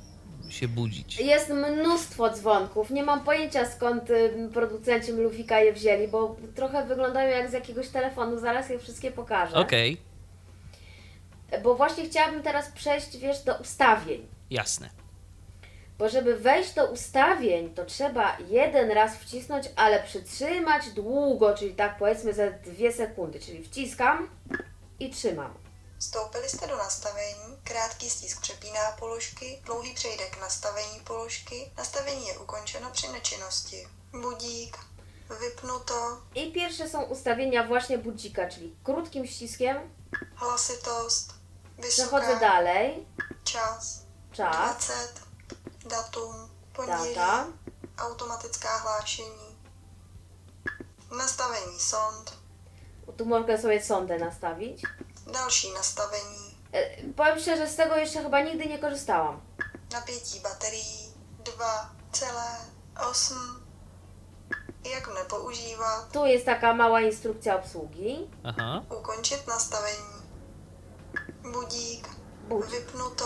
się 0.51 0.67
budzić? 0.67 1.19
Jest 1.19 1.49
mnóstwo 1.49 2.29
dzwonków. 2.29 2.89
Nie 2.89 3.03
mam 3.03 3.23
pojęcia 3.23 3.65
skąd 3.65 4.09
y, 4.09 4.49
producenci 4.53 5.11
Lufika 5.11 5.59
je 5.59 5.73
wzięli, 5.73 6.07
bo 6.07 6.35
trochę 6.55 6.85
wyglądają 6.85 7.37
jak 7.37 7.49
z 7.49 7.53
jakiegoś 7.53 7.87
telefonu. 7.89 8.39
Zaraz 8.39 8.69
je 8.69 8.79
wszystkie 8.79 9.11
pokażę. 9.11 9.55
Okej, 9.55 9.97
Bo 11.63 11.75
właśnie 11.75 12.05
chciałabym 12.05 12.43
teraz 12.43 12.71
przejść, 12.71 13.17
wiesz, 13.17 13.39
do 13.43 13.55
ustawień. 13.55 14.27
jasne. 14.49 14.89
Bo 15.99 16.09
żeby 16.09 16.37
wejść 16.37 16.73
do 16.73 16.91
ustawień, 16.91 17.69
to 17.69 17.85
trzeba 17.85 18.37
jeden 18.49 18.91
raz 18.91 19.17
wcisnąć, 19.17 19.65
ale 19.75 20.03
przytrzymać 20.03 20.89
długo, 20.89 21.53
czyli 21.57 21.73
tak 21.75 21.97
powiedzmy 21.97 22.33
za 22.33 22.51
dwie 22.51 22.91
sekundy. 22.91 23.39
Czyli 23.39 23.63
wciskam 23.63 24.29
i 24.99 25.09
trzymam. 25.09 25.53
Vstoupili 26.01 26.49
jste 26.49 26.67
do 26.67 26.77
nastavení, 26.77 27.57
krátký 27.63 28.09
stisk 28.09 28.41
přepíná 28.41 28.91
položky, 28.99 29.61
dlouhý 29.65 29.93
přejde 29.93 30.29
k 30.29 30.41
nastavení 30.41 30.99
položky, 30.99 31.71
nastavení 31.77 32.27
je 32.27 32.37
ukončeno 32.37 32.89
při 32.91 33.07
nečinnosti. 33.07 33.87
Budík, 34.11 34.77
vypnuto, 35.39 36.21
I 36.35 36.51
pierwsze 36.51 36.89
są 36.89 37.03
ustawienia 37.03 37.67
właśnie 37.67 37.97
budzika, 37.97 38.49
czyli 38.49 38.75
krótkim 38.83 39.27
ściskiem 39.27 39.77
hlasitost, 40.35 41.33
przechodzę 41.89 42.27
vysoká, 42.27 42.39
dalej, 42.39 43.07
čas, 43.43 44.05
czas, 44.31 44.85
20, 44.85 45.21
datum, 45.85 46.49
pondělí, 46.73 47.15
data, 47.15 47.47
automatická 47.97 48.77
hlášení, 48.77 49.57
nastavení 51.17 51.79
sond, 51.79 52.41
tu 53.17 53.25
mogę 53.25 53.57
sobie 53.57 53.81
sondę 53.81 54.17
nastawić. 54.19 54.83
Další 55.31 55.71
nastavení, 55.73 56.51
E, 56.73 57.03
Powiem 57.15 57.39
szczerze, 57.39 57.67
z 57.67 57.75
tego 57.75 57.95
jeszcze 57.95 58.23
chyba 58.23 58.41
nigdy 58.41 58.65
nie 58.65 58.79
korzystałam. 58.79 59.41
napětí 59.91 60.39
baterií 60.39 61.11
2,8, 61.43 63.33
jak 64.93 65.07
nepoužívat, 65.13 66.11
Tu 66.11 66.25
jest 66.25 66.45
taka 66.45 66.73
mała 66.73 67.01
instrukcja 67.01 67.55
obsługi. 67.55 68.27
Aha. 68.43 68.81
ukončit 68.99 69.47
nastavení, 69.47 70.21
budík, 71.53 72.07
Budzik. 72.49 72.71
vypnuto, 72.71 73.25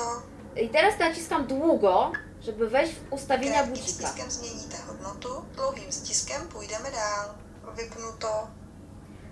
I 0.56 0.70
teraz 0.70 1.00
naciskam 1.00 1.48
długo, 1.48 2.12
żeby 2.41 2.70
wejść 2.70 2.94
w 2.96 3.13
ustawienia 3.13 3.54
krátkým 3.63 3.74
budzika. 3.76 4.08
stiskem 4.08 4.32
změníte 4.32 4.78
hodnotu, 4.78 5.46
dlouhým 5.56 5.91
stiskem 5.91 6.48
půjdeme 6.48 6.91
dál, 6.91 7.36
vypnuto, 7.76 8.48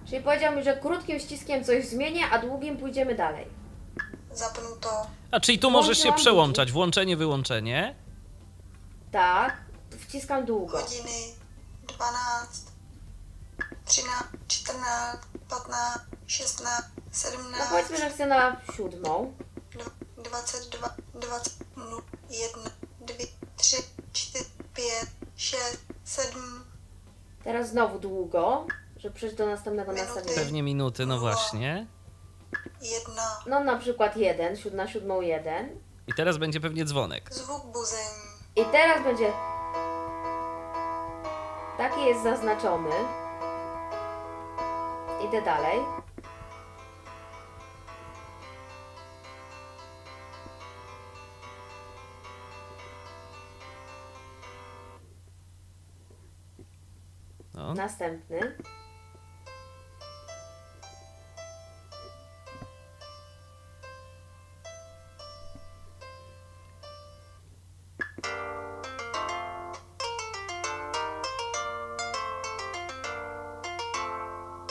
Czyli 0.10 0.24
powiedział 0.24 0.56
mi, 0.56 0.63
że 0.63 0.78
krótkim 0.78 1.20
ściskiem 1.20 1.63
coś 1.63 1.88
zmienię, 1.88 2.26
a 2.32 2.39
długim 2.39 2.78
pójdziemy 2.78 3.16
dalej. 3.16 3.48
zapnuto, 4.34 5.08
A 5.32 5.39
czyli 5.39 5.60
tu 5.60 5.72
możesz 5.72 5.98
się 5.98 6.04
Włączyłam 6.04 6.20
przełączać, 6.20 6.72
włączenie, 6.72 7.18
wyłączenie. 7.18 7.96
Tak, 9.12 9.58
wciskam 10.00 10.46
długo. 10.46 10.78
hodiny 10.78 11.10
12, 11.88 12.72
13, 13.86 14.24
14, 14.48 15.18
15, 15.50 16.00
16, 16.28 16.84
No 16.96 17.30
17, 17.32 17.63
powiedzmy, 17.70 17.98
że 17.98 18.10
chcę 18.10 18.26
na 18.28 18.58
siódmą. 18.78 19.34
22, 20.18 20.96
20, 21.13 21.52
1, 22.30 22.63
2, 23.02 23.16
3, 23.58 23.78
4, 24.13 24.46
5, 24.76 24.88
6, 25.36 25.60
7, 26.06 26.63
Teraz 27.44 27.70
znowu 27.70 28.00
długo, 28.00 28.68
żeby 29.04 29.16
przejść 29.16 29.36
do 29.36 29.46
następnego 29.46 29.92
Minuty. 29.92 30.13
nastawienia. 30.13 30.42
Pewnie 30.42 30.63
minuty, 30.63 31.06
no 31.06 31.20
właśnie. 31.20 31.88
1. 32.82 33.16
No 33.46 33.60
na 33.63 33.78
przykład 33.78 34.18
jeden, 34.18 34.58
siód 34.58 34.74
na 34.74 34.88
siódmą 34.88 35.22
jeden. 35.22 35.70
I 36.08 36.13
teraz 36.13 36.38
będzie 36.38 36.60
pewnie 36.60 36.86
dzwonek. 36.86 37.34
Zvuk 37.34 37.66
buzení. 37.66 38.24
I 38.56 38.66
teraz 38.66 39.04
będzie 39.04 39.32
Taki 41.78 42.06
jest 42.06 42.24
zaznaczony. 42.24 42.89
Idę 45.28 45.42
dalej. 45.42 45.80
No. 57.54 57.74
Następny. 57.74 58.58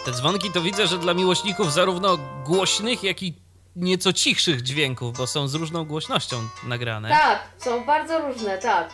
Te 0.05 0.13
dzwonki 0.13 0.51
to 0.51 0.61
widzę, 0.61 0.87
że 0.87 0.99
dla 0.99 1.15
miłośników 1.15 1.73
zarówno 1.73 2.19
głośnych, 2.45 3.03
jak 3.03 3.23
i 3.23 3.43
nieco 3.77 4.13
cichszych 4.13 4.63
dźwięków, 4.63 5.17
bo 5.17 5.27
są 5.27 5.49
z 5.49 5.55
różną 5.55 5.85
głośnością 5.85 6.37
nagrane. 6.65 7.09
Tak, 7.09 7.43
są 7.59 7.85
bardzo 7.85 8.19
różne, 8.19 8.59
tak. 8.59 8.91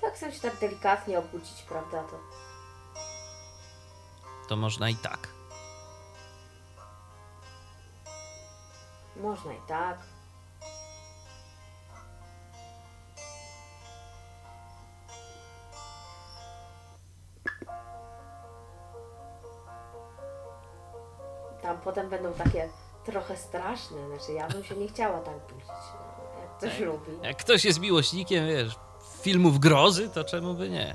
Tak 0.00 0.14
chcę 0.14 0.32
się 0.32 0.40
tak 0.40 0.58
delikatnie 0.60 1.18
obudzić, 1.18 1.62
prawda? 1.68 2.02
To 2.02 2.18
To 4.48 4.56
można 4.56 4.90
i 4.90 4.96
tak. 4.96 5.28
można 9.16 9.52
i 9.52 9.60
tak. 9.68 9.98
Potem 21.86 22.08
będą 22.08 22.32
takie 22.32 22.68
trochę 23.04 23.36
straszne, 23.36 23.96
znaczy 24.08 24.32
ja 24.32 24.48
bym 24.48 24.64
się 24.64 24.76
nie 24.76 24.88
chciała 24.88 25.18
tak 25.18 25.34
budzić, 25.34 25.68
no, 25.68 26.40
jak 26.40 26.56
ktoś 26.58 26.80
lubi. 26.80 27.12
Jak 27.22 27.36
ktoś 27.36 27.64
jest 27.64 27.80
miłośnikiem, 27.80 28.46
wiesz, 28.46 28.76
filmów 29.20 29.58
grozy, 29.58 30.08
to 30.08 30.24
czemu 30.24 30.54
by 30.54 30.70
nie? 30.70 30.94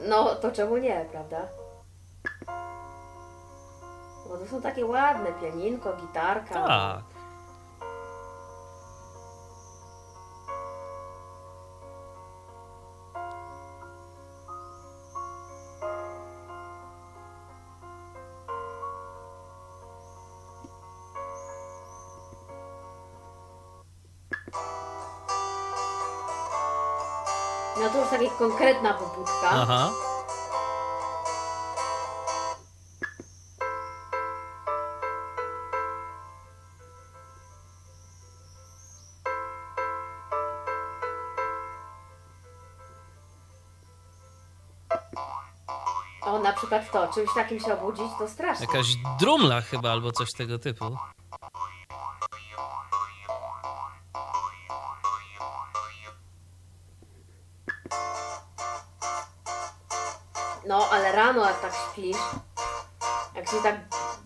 No, 0.00 0.34
to 0.34 0.52
czemu 0.52 0.76
nie, 0.76 1.06
prawda? 1.10 1.48
Bo 4.28 4.38
to 4.38 4.46
są 4.50 4.62
takie 4.62 4.86
ładne, 4.86 5.32
pianinko, 5.32 5.92
gitarka. 5.96 6.54
Tak. 6.66 7.19
No 27.80 27.90
to 27.90 27.98
już 27.98 28.08
taka 28.10 28.30
konkretna 28.38 28.94
pobudka. 28.94 29.50
Aha. 29.50 29.90
O, 46.22 46.38
na 46.38 46.52
przykład 46.52 46.92
to, 46.92 47.08
czymś 47.14 47.28
takim 47.34 47.60
się 47.60 47.74
obudzić, 47.78 48.06
to 48.18 48.28
strasznie. 48.28 48.66
Jakaś 48.66 48.86
drumla 49.20 49.60
chyba, 49.60 49.92
albo 49.92 50.12
coś 50.12 50.32
tego 50.32 50.58
typu. 50.58 50.96
Tak 61.62 61.72
śpisz, 61.92 62.16
jak 63.34 63.48
się 63.50 63.56
tak 63.62 63.76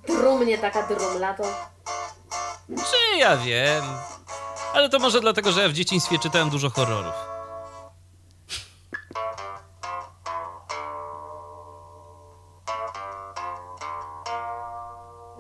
drumnie 0.07 0.59
taka 0.59 0.83
drumla, 0.83 1.35
to 1.35 1.43
Czy 2.69 3.19
ja 3.19 3.37
wiem. 3.37 3.85
Ale 4.75 4.89
to 4.89 4.99
może 4.99 5.21
dlatego, 5.21 5.53
że 5.53 5.63
ja 5.63 5.69
w 5.69 5.73
dzieciństwie 5.73 6.19
czytałem 6.19 6.51
dużo 6.51 6.71
horrorów. 6.71 7.35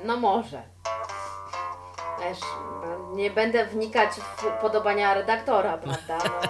no 0.04 0.16
może. 0.16 0.62
Wiesz, 2.20 2.38
nie 3.12 3.30
będę 3.30 3.66
wnikać 3.66 4.10
w 4.12 4.60
podobania 4.60 5.14
redaktora, 5.14 5.78
prawda? 5.78 6.18
No. 6.18 6.48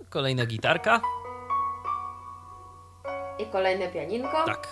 Kolejna 0.10 0.46
gitarka. 0.46 1.00
I 3.42 3.46
kolejne 3.46 3.88
pianinko. 3.88 4.44
Tak. 4.44 4.68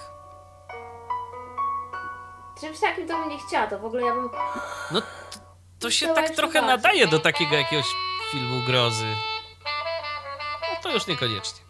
Czymś 2.60 2.80
takim 2.80 3.08
to 3.08 3.18
bym 3.18 3.28
nie 3.28 3.38
chciała, 3.38 3.66
to 3.66 3.78
w 3.78 3.84
ogóle 3.84 4.02
ja 4.02 4.14
bym... 4.14 4.30
No, 4.90 5.02
to 5.78 5.90
się 5.90 6.14
tak 6.14 6.30
trochę 6.30 6.62
nadaje 6.62 7.06
do 7.06 7.18
takiego 7.18 7.56
jakiegoś 7.56 7.86
filmu 8.30 8.66
grozy. 8.66 9.14
No 10.70 10.76
to 10.82 10.90
już 10.90 11.06
niekoniecznie. 11.06 11.60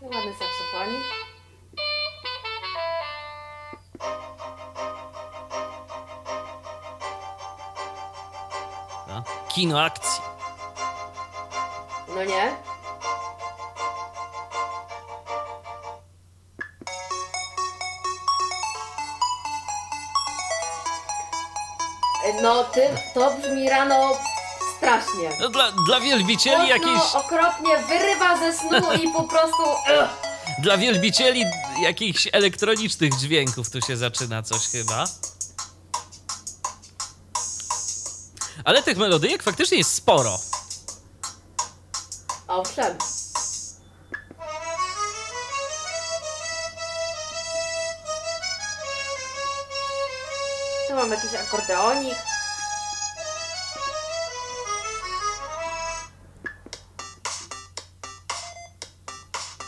Ładny 0.00 0.32
saksofonik. 0.32 1.04
No. 9.08 9.22
Kino 9.48 9.82
akcji. 9.82 10.22
No 12.08 12.24
nie? 12.24 12.56
No, 22.42 22.64
tym, 22.64 22.96
to 23.14 23.34
brzmi 23.34 23.68
rano 23.68 24.18
strasznie. 24.76 25.30
No 25.40 25.48
dla, 25.48 25.72
dla 25.72 26.00
wielbicieli 26.00 26.68
jakiejś, 26.68 27.14
okropnie 27.14 27.78
wyrywa 27.78 28.38
ze 28.38 28.58
snu 28.58 28.92
i 29.02 29.08
po 29.12 29.22
prostu... 29.22 29.62
Ugh. 29.62 30.08
dla 30.62 30.76
wielbicieli 30.78 31.44
jakichś 31.82 32.28
elektronicznych 32.32 33.16
dźwięków 33.16 33.70
tu 33.70 33.80
się 33.80 33.96
zaczyna 33.96 34.42
coś 34.42 34.68
chyba. 34.68 35.04
Ale 38.64 38.82
tych 38.82 38.96
melodyjek 38.98 39.42
faktycznie 39.42 39.78
jest 39.78 39.94
sporo. 39.94 40.38
Owszem. 42.48 42.96
Tu 50.90 50.96
mam 50.96 51.10
jakiś 51.10 51.34
akordeonik. 51.34 52.18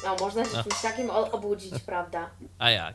No, 0.04 0.16
można 0.20 0.44
się 0.44 0.50
No. 0.56 0.62
czymś 0.64 0.80
takim 0.82 1.10
obudzić, 1.10 1.74
prawda? 1.86 2.30
A 2.58 2.70
jak? 2.70 2.94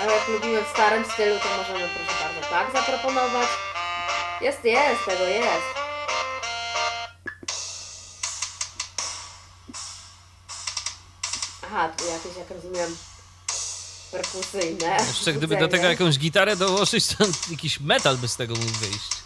Ale 0.00 0.12
jak 0.12 0.28
lubimy 0.28 0.62
w 0.64 0.68
starym 0.68 1.04
stylu, 1.04 1.38
to 1.38 1.48
możemy 1.56 1.88
proszę 1.88 2.24
bardzo 2.24 2.48
tak 2.50 2.72
zaproponować. 2.72 3.48
Jest, 4.40 4.64
jest, 4.64 5.04
tego 5.06 5.24
jest. 5.24 5.80
Aha, 11.66 11.88
tu 11.96 12.04
jakieś, 12.06 12.36
jak 12.36 12.50
rozumiem, 12.50 12.96
perkusyjne. 14.10 14.96
Jeszcze 15.08 15.32
gdyby 15.32 15.56
do 15.56 15.68
tego 15.68 15.84
jakąś 15.84 16.18
gitarę 16.18 16.56
dołożyć, 16.56 17.06
to 17.06 17.24
jakiś 17.50 17.80
metal 17.80 18.18
by 18.18 18.28
z 18.28 18.36
tego 18.36 18.54
mógł 18.54 18.78
wyjść. 18.78 19.19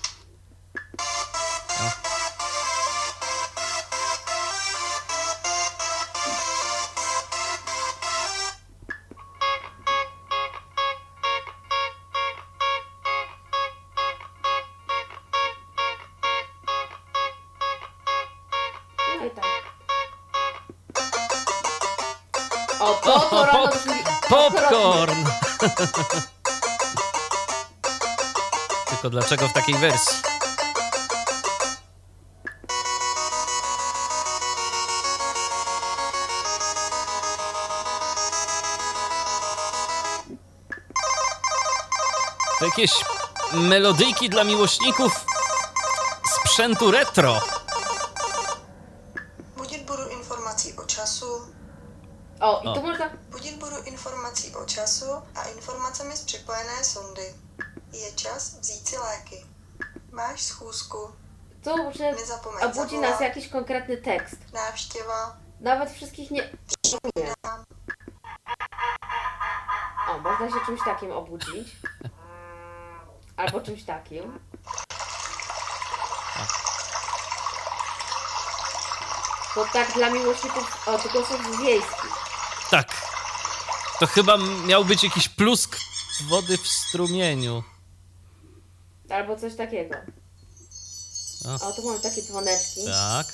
Tylko 28.95 29.11
dlaczego 29.11 29.49
w 29.49 29.53
takiej 29.53 29.75
wersji? 29.75 30.17
To 42.59 42.65
jakieś 42.65 42.93
melodyjki 43.53 44.31
dla 44.31 44.45
miłośników 44.45 45.25
sprzętu 46.43 46.91
retro. 46.91 47.41
Budit 49.57 49.87
budu 49.87 50.09
informací 50.09 50.77
o 50.77 50.87
času, 50.87 51.27
O, 52.41 52.61
i 52.65 52.67
O. 52.67 52.75
tu 52.75 52.83
można... 52.83 53.11
budit 53.31 53.59
budu 53.59 53.77
informací 53.87 54.55
o 54.57 54.65
času 54.65 55.07
a 55.35 55.43
informacemi 55.49 56.17
z 56.17 56.21
připojené 56.21 56.85
sondy. 56.85 57.35
Je 57.93 58.13
čas 58.13 58.59
vzít 58.61 58.89
si 58.89 58.99
léky. 58.99 59.47
Máš 60.13 60.43
schůzku, 60.43 60.99
Tu, 61.65 61.71
nezapomeň 62.53 62.65
obudzi 62.65 62.99
nas 62.99 63.21
jakiś 63.21 63.49
konkretny 63.49 63.97
tekst. 63.97 64.37
návštěva, 64.53 65.37
Nawet 65.61 65.91
wszystkich 65.91 66.31
nie... 66.31 66.43
nie. 67.17 67.35
O, 70.09 70.19
można 70.19 70.49
się 70.49 70.67
czymś 70.67 70.81
takim 70.85 71.13
obudzić. 71.13 71.77
Albo 73.37 73.61
czymś 73.61 73.85
takim. 73.85 74.39
To 79.55 79.65
tak 79.73 79.93
dla 79.95 80.11
miłośników 80.11 80.89
o, 80.89 80.99
głosów 81.13 81.61
wiejskich. 81.63 82.13
Tak. 82.71 82.89
To 84.01 84.07
chyba 84.07 84.37
miał 84.67 84.85
być 84.85 85.05
jakiś 85.05 85.29
plusk 85.29 85.77
wody 86.31 86.57
w 86.59 86.67
strumieniu. 86.69 87.63
Albo 89.11 89.37
coś 89.37 89.57
takiego. 89.57 89.95
O. 91.49 91.69
O, 91.69 91.73
tu 91.73 91.83
mamy 91.87 92.01
takie 92.01 92.23
dzwoneczki. 92.23 92.85
Tak. 92.87 93.27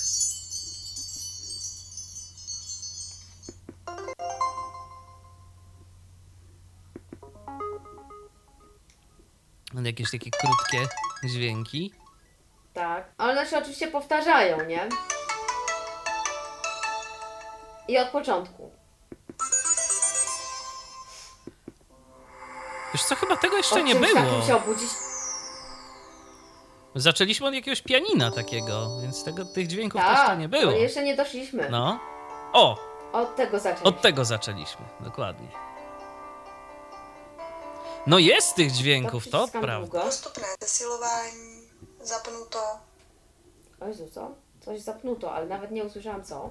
Jakieś 9.83 10.11
takie 10.11 10.31
krótkie 10.31 10.87
dźwięki. 11.23 11.93
Tak. 12.73 13.11
Ale 13.17 13.31
one 13.33 13.49
się 13.49 13.57
oczywiście 13.57 13.87
powtarzają, 13.87 14.65
nie? 14.65 14.89
I 17.87 17.97
od 17.97 18.07
początku. 18.09 18.71
Wiesz 22.93 23.03
co, 23.03 23.15
chyba 23.15 23.37
tego 23.37 23.57
jeszcze 23.57 23.75
Od 23.79 23.85
nie 23.85 23.95
było. 23.95 24.13
takim 24.13 24.41
się 24.47 24.55
obudzić. 24.55 24.89
Zaczęliśmy 26.95 27.47
od 27.47 27.53
jakiegoś 27.53 27.81
pianina 27.81 28.31
takiego, 28.31 28.99
więc 29.01 29.23
tego, 29.23 29.45
tych 29.45 29.67
dźwięków 29.67 30.01
też 30.01 30.17
jeszcze 30.17 30.37
nie 30.37 30.49
było. 30.49 30.71
bo 30.71 30.77
jeszcze 30.77 31.03
nie 31.03 31.15
doszliśmy. 31.15 31.69
No. 31.69 31.99
O, 32.53 32.77
Od 33.13 33.35
tego 33.35 33.59
zaczęliśmy. 33.59 33.87
od 33.89 34.01
tego 34.01 34.25
zaczęliśmy, 34.25 34.85
dokładnie. 34.99 35.47
No 38.07 38.19
jest 38.19 38.55
tych 38.55 38.71
dźwięków, 38.71 39.23
to 39.29 39.37
przyciskam 39.37 39.61
prawda. 39.61 39.87
długo. 39.87 40.05
postupné 40.09 40.45
zesilování, 40.61 41.69
zapnuto, 42.01 42.59
O 43.81 43.87
Jezu, 43.87 44.09
co? 44.13 44.31
Coś 44.65 44.81
zapnuto, 44.81 45.33
ale 45.33 45.45
nawet 45.45 45.71
nie 45.71 45.83
usłyszałam 45.83 46.23
co. 46.23 46.49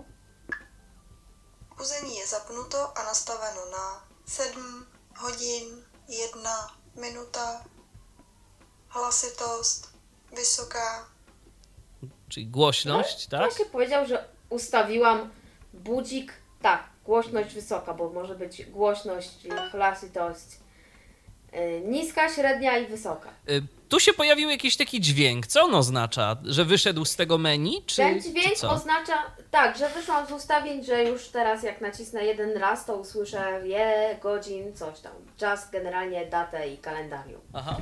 Uzemí 1.80 2.14
je 2.14 2.26
zapnuto 2.26 2.92
a 2.98 3.02
nastaveno 3.04 3.60
na 3.70 4.00
7 4.26 4.86
hodin, 5.14 5.84
1 6.08 6.42
minuta, 6.96 7.64
hlasitost, 8.88 9.89
vysoká, 10.32 11.04
Czyli 12.28 12.46
głośność, 12.46 13.26
tak? 13.26 13.40
Właśnie 13.40 13.64
powiedział, 13.64 14.06
że 14.06 14.24
ustawiłam 14.50 15.30
budzik, 15.74 16.32
tak, 16.62 16.84
głośność 17.04 17.54
wysoka, 17.54 17.94
bo 17.94 18.10
może 18.10 18.34
być 18.34 18.64
głośność, 18.66 19.30
czyli 19.42 19.54
hlasitość 19.70 20.46
yy, 21.52 21.82
niska, 21.84 22.28
średnia 22.34 22.78
i 22.78 22.86
wysoka. 22.86 23.28
Y, 23.50 23.62
Tu 23.88 24.00
się 24.00 24.12
pojawił 24.12 24.50
jakiś 24.50 24.76
taki 24.76 25.00
dźwięk. 25.00 25.46
Co 25.46 25.62
on 25.64 25.74
oznacza? 25.74 26.36
Że 26.44 26.64
wyszedł 26.64 27.04
z 27.04 27.16
tego 27.16 27.38
menu? 27.38 27.82
Czy, 27.86 27.96
Ten 27.96 28.22
czy 28.22 28.30
dźwięk 28.30 28.54
co? 28.56 28.70
oznacza, 28.70 29.22
tak, 29.50 29.78
że 29.78 29.88
wyszłam 29.88 30.26
z 30.26 30.30
ustawień, 30.32 30.84
że 30.84 31.04
już 31.04 31.28
teraz 31.28 31.62
jak 31.62 31.80
nacisnę 31.80 32.24
jeden 32.24 32.56
raz, 32.56 32.84
to 32.84 32.96
usłyszę 32.96 33.60
je, 33.64 34.18
godzin, 34.22 34.76
coś 34.76 35.00
tam. 35.00 35.12
Czas, 35.36 35.70
generalnie 35.70 36.26
datę 36.26 36.68
i 36.68 36.78
kalendarium. 36.78 37.40
Aha. 37.52 37.76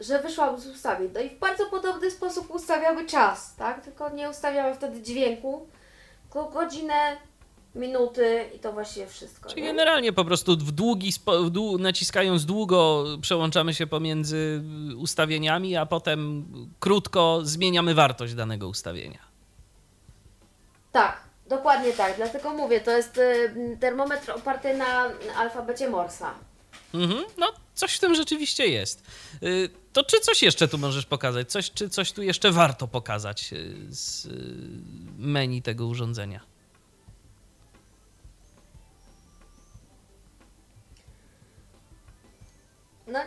Że 0.00 0.22
wyszłam 0.22 0.60
z 0.60 0.66
ustawień. 0.66 1.10
No 1.14 1.20
i 1.20 1.30
w 1.30 1.38
bardzo 1.38 1.66
podobny 1.66 2.10
sposób 2.10 2.50
ustawiały 2.50 3.06
czas, 3.06 3.54
tak? 3.56 3.84
Tylko 3.84 4.10
nie 4.10 4.30
ustawiały 4.30 4.74
wtedy 4.74 5.02
dźwięku, 5.02 5.66
tylko 6.22 6.50
godzinę, 6.50 7.16
minuty 7.74 8.44
i 8.54 8.58
to 8.58 8.72
właściwie 8.72 9.06
wszystko. 9.06 9.50
Czyli 9.50 9.62
nie? 9.62 9.68
generalnie 9.68 10.12
po 10.12 10.24
prostu 10.24 10.56
w 10.56 10.72
długi, 10.72 11.12
w 11.44 11.50
dłu, 11.50 11.78
naciskając 11.78 12.44
długo, 12.44 13.04
przełączamy 13.20 13.74
się 13.74 13.86
pomiędzy 13.86 14.62
ustawieniami, 14.98 15.76
a 15.76 15.86
potem 15.86 16.44
krótko 16.80 17.40
zmieniamy 17.42 17.94
wartość 17.94 18.34
danego 18.34 18.68
ustawienia. 18.68 19.18
Tak, 20.92 21.20
dokładnie 21.46 21.92
tak. 21.92 22.16
Dlatego 22.16 22.50
mówię, 22.50 22.80
to 22.80 22.90
jest 22.90 23.18
y, 23.18 23.76
termometr 23.80 24.30
oparty 24.30 24.76
na 24.76 25.10
alfabecie 25.36 25.90
Morsa. 25.90 26.34
Mhm, 26.94 27.24
no, 27.38 27.52
coś 27.74 27.94
w 27.94 28.00
tym 28.00 28.14
rzeczywiście 28.14 28.66
jest. 28.66 29.02
Y, 29.42 29.68
To 29.92 30.04
czy 30.04 30.20
coś 30.20 30.42
jeszcze 30.42 30.68
tu 30.68 30.78
możesz 30.78 31.06
pokazać? 31.06 31.50
Coś, 31.50 31.70
czy 31.70 31.88
coś 31.88 32.12
tu 32.12 32.22
jeszcze 32.22 32.50
warto 32.52 32.88
pokazać 32.88 33.52
y, 33.52 33.76
z 33.94 34.24
y, 34.26 34.30
menu 35.18 35.62
tego 35.62 35.86
urządzenia? 35.86 36.40
No, 43.06 43.18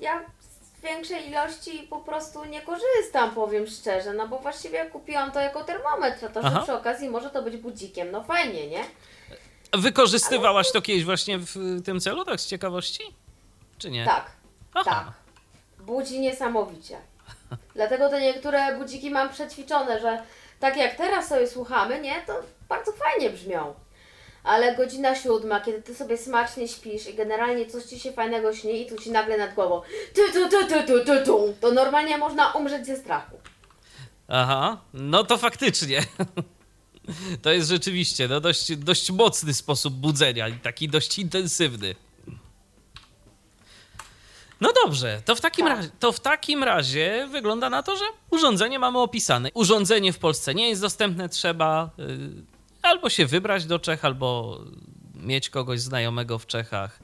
ja 0.00 0.20
z 0.40 0.80
większej 0.82 1.28
ilości 1.28 1.86
po 1.90 1.98
prostu 2.00 2.44
nie 2.44 2.62
korzystam, 2.62 3.34
powiem 3.34 3.66
szczerze, 3.66 4.12
no 4.12 4.28
bo 4.28 4.38
właściwie 4.38 4.86
kupiłam 4.86 5.32
to 5.32 5.40
jako 5.40 5.64
termometr, 5.64 6.24
a 6.24 6.28
to, 6.28 6.42
że 6.42 6.48
Aha. 6.48 6.62
przy 6.62 6.72
okazji 6.72 7.08
może 7.08 7.30
to 7.30 7.42
być 7.42 7.56
budzikiem, 7.56 8.10
no 8.10 8.24
fajnie, 8.24 8.66
nie? 8.66 8.84
Wykorzystywałaś 9.72 10.72
to 10.72 10.82
kiedyś 10.82 11.04
właśnie 11.04 11.38
w 11.38 11.82
tym 11.84 12.00
celu, 12.00 12.24
tak 12.24 12.40
z 12.40 12.46
ciekawości? 12.46 13.02
Czy 13.78 13.90
nie? 13.90 14.04
Tak, 14.04 14.30
Aha. 14.74 14.84
tak. 14.84 15.12
Budzi 15.86 16.20
niesamowicie. 16.20 16.98
Dlatego 17.74 18.08
te 18.08 18.20
niektóre 18.20 18.78
budziki 18.78 19.10
mam 19.10 19.28
przećwiczone, 19.28 20.00
że 20.00 20.22
tak 20.60 20.76
jak 20.76 20.94
teraz 20.96 21.28
sobie 21.28 21.48
słuchamy, 21.48 22.00
nie, 22.00 22.22
to 22.26 22.32
bardzo 22.68 22.92
fajnie 22.92 23.30
brzmią. 23.30 23.74
Ale 24.44 24.76
godzina 24.76 25.14
siódma, 25.14 25.60
kiedy 25.60 25.82
ty 25.82 25.94
sobie 25.94 26.18
smacznie 26.18 26.68
śpisz 26.68 27.06
i 27.08 27.14
generalnie 27.14 27.66
coś 27.66 27.84
ci 27.84 28.00
się 28.00 28.12
fajnego 28.12 28.54
śni 28.54 28.82
i 28.82 28.86
tu 28.86 28.96
ci 28.96 29.10
nagle 29.10 29.38
nad 29.38 29.54
głową 29.54 29.82
tu 30.14 30.32
tu 30.32 30.48
tu 30.48 30.66
tu 30.68 30.86
tu 30.86 31.04
tu 31.04 31.24
tu, 31.24 31.54
to 31.60 31.72
normalnie 31.72 32.18
można 32.18 32.52
umrzeć 32.52 32.86
ze 32.86 32.96
strachu. 32.96 33.36
Aha, 34.28 34.78
no 34.94 35.24
to 35.24 35.38
faktycznie. 35.38 36.00
To 37.42 37.52
jest 37.52 37.68
rzeczywiście 37.68 38.28
no 38.28 38.40
dość, 38.40 38.76
dość 38.76 39.10
mocny 39.10 39.54
sposób 39.54 39.94
budzenia 39.94 40.48
i 40.48 40.52
taki 40.52 40.88
dość 40.88 41.18
intensywny. 41.18 41.94
No 44.60 44.72
dobrze, 44.84 45.22
to 45.24 45.34
w, 45.36 45.40
takim 45.40 45.66
Tak. 45.66 45.76
razie, 45.76 45.90
to 46.00 46.12
w 46.12 46.20
takim 46.20 46.64
razie 46.64 47.28
wygląda 47.32 47.70
na 47.70 47.82
to, 47.82 47.96
że 47.96 48.04
urządzenie 48.30 48.78
mamy 48.78 48.98
opisane. 48.98 49.50
Urządzenie 49.54 50.12
w 50.12 50.18
Polsce 50.18 50.54
nie 50.54 50.68
jest 50.68 50.80
dostępne, 50.80 51.28
trzeba 51.28 51.90
y, 51.98 52.28
albo 52.82 53.10
się 53.10 53.26
wybrać 53.26 53.66
do 53.66 53.78
Czech, 53.78 54.04
albo 54.04 54.60
mieć 55.14 55.50
kogoś 55.50 55.80
znajomego 55.80 56.38
w 56.38 56.46
Czechach, 56.46 57.00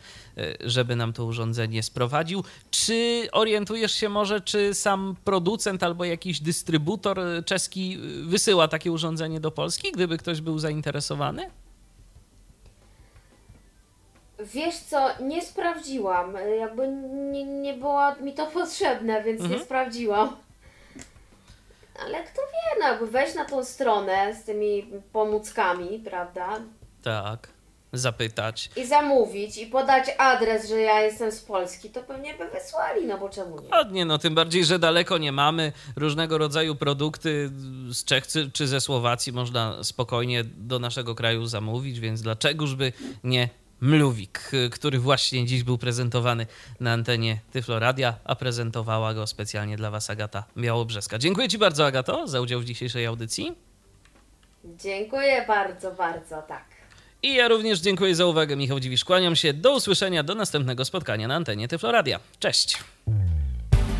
żeby 0.65 0.97
nam 0.97 1.13
to 1.13 1.25
urządzenie 1.25 1.83
sprowadził. 1.83 2.45
Czy 2.71 3.29
orientujesz 3.33 3.93
się 3.93 4.09
może, 4.09 4.41
czy 4.41 4.75
sam 4.75 5.17
producent 5.25 5.83
albo 5.83 6.05
jakiś 6.05 6.41
dystrybutor 6.41 7.21
czeski 7.47 7.99
wysyła 8.23 8.69
takie 8.69 8.93
urządzenie 8.93 9.41
do 9.41 9.51
Polski, 9.51 9.93
gdyby 9.93 10.19
ktoś 10.19 10.41
był 10.41 10.59
zainteresowany? 10.59 11.51
Wiesz 14.55 14.77
co, 14.77 15.09
nie 15.23 15.43
sprawdziłam, 15.43 16.35
jakby 16.59 16.89
nie, 17.33 17.45
nie 17.45 17.75
było 17.75 18.15
mi 18.15 18.35
to 18.35 18.47
potrzebne, 18.61 19.23
więc 19.25 19.41
Mhm. 19.41 19.59
nie 19.61 19.65
sprawdziłam. 19.67 20.37
Ale 22.07 22.25
kto 22.25 22.41
wie, 22.43 22.81
no 22.81 22.89
jakby 22.89 23.07
wejść 23.07 23.35
na 23.35 23.45
tą 23.45 23.65
stronę 23.65 24.35
z 24.35 24.45
tymi 24.45 24.83
pomóckami, 25.13 25.99
prawda? 26.05 26.61
Tak. 27.03 27.49
Zapytać. 27.99 28.71
I 28.77 28.87
zamówić, 28.87 29.59
i 29.59 29.67
podać 29.67 30.05
adres, 30.19 30.69
że 30.69 30.81
ja 30.81 31.01
jestem 31.01 31.33
z 31.33 31.41
Polski, 31.41 31.91
to 31.91 32.03
pewnie 32.03 32.35
by 32.35 32.49
wysłali, 32.49 33.07
no 33.07 33.19
bo 33.19 33.29
czemu 33.29 33.61
nie? 33.61 33.69
Ładnie, 33.69 34.05
no 34.05 34.19
tym 34.19 34.35
bardziej, 34.35 34.65
że 34.65 34.79
daleko 34.79 35.19
nie 35.19 35.33
mamy. 35.33 35.73
Różnego 35.97 36.39
rodzaju 36.39 36.75
produkty 36.75 37.51
z 37.91 38.05
Czech 38.05 38.25
czy- 38.53 38.67
ze 38.67 38.81
Słowacji 38.81 39.33
można 39.33 39.85
spokojnie 39.85 40.45
do 40.45 40.79
naszego 40.79 41.15
kraju 41.15 41.47
zamówić, 41.47 42.01
więc 42.01 42.23
dlaczegoż 42.23 42.75
by 42.75 42.93
nie 43.25 43.49
Mluwik, 43.81 44.51
który 44.71 44.99
właśnie 44.99 45.47
dziś 45.47 45.63
był 45.63 45.79
prezentowany 45.79 46.47
na 46.81 46.93
antenie 46.93 47.39
Tyfloradia, 47.53 48.15
a 48.25 48.37
prezentowała 48.37 49.15
go 49.15 49.27
specjalnie 49.27 49.77
dla 49.77 49.91
Was 49.91 50.11
Agata 50.11 50.45
Białobrzeska. 50.59 51.19
Dziękuję 51.19 51.49
Ci 51.49 51.59
bardzo, 51.59 51.87
Agato, 51.87 52.29
za 52.29 52.41
udział 52.41 52.61
w 52.61 52.65
dzisiejszej 52.65 53.07
audycji. 53.07 53.57
Dziękuję 54.65 55.45
bardzo, 55.49 55.91
bardzo, 55.91 56.43
tak. 56.43 56.65
I 57.23 57.35
ja 57.35 57.49
również 57.49 57.81
dziękuję 57.81 58.15
za 58.15 58.27
uwagę. 58.27 58.57
Michał 58.57 58.81
Dziwisz, 58.81 59.05
kłaniam 59.05 59.37
się. 59.37 59.53
Do 59.53 59.75
usłyszenia, 59.75 60.23
do 60.23 60.35
następnego 60.35 60.85
spotkania 60.85 61.29
na 61.29 61.35
antenie 61.35 61.69
Tyfloradia. 61.69 62.21
Cześć! 62.39 62.79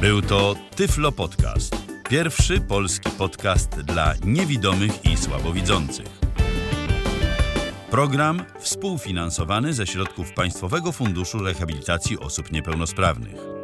Był 0.01 0.23
to 0.23 0.55
Tyflo 0.77 1.13
Podcast. 1.13 1.77
Pierwszy 2.09 2.61
polski 2.61 3.11
podcast 3.11 3.81
dla 3.81 4.15
niewidomych 4.25 5.05
i 5.05 5.17
słabowidzących. 5.17 6.07
Program 7.91 8.45
współfinansowany 8.61 9.73
ze 9.73 9.87
środków 9.87 10.33
Państwowego 10.33 10.93
Funduszu 10.93 11.39
Rehabilitacji 11.39 12.19
Osób 12.19 12.53
Niepełnosprawnych. 12.53 13.56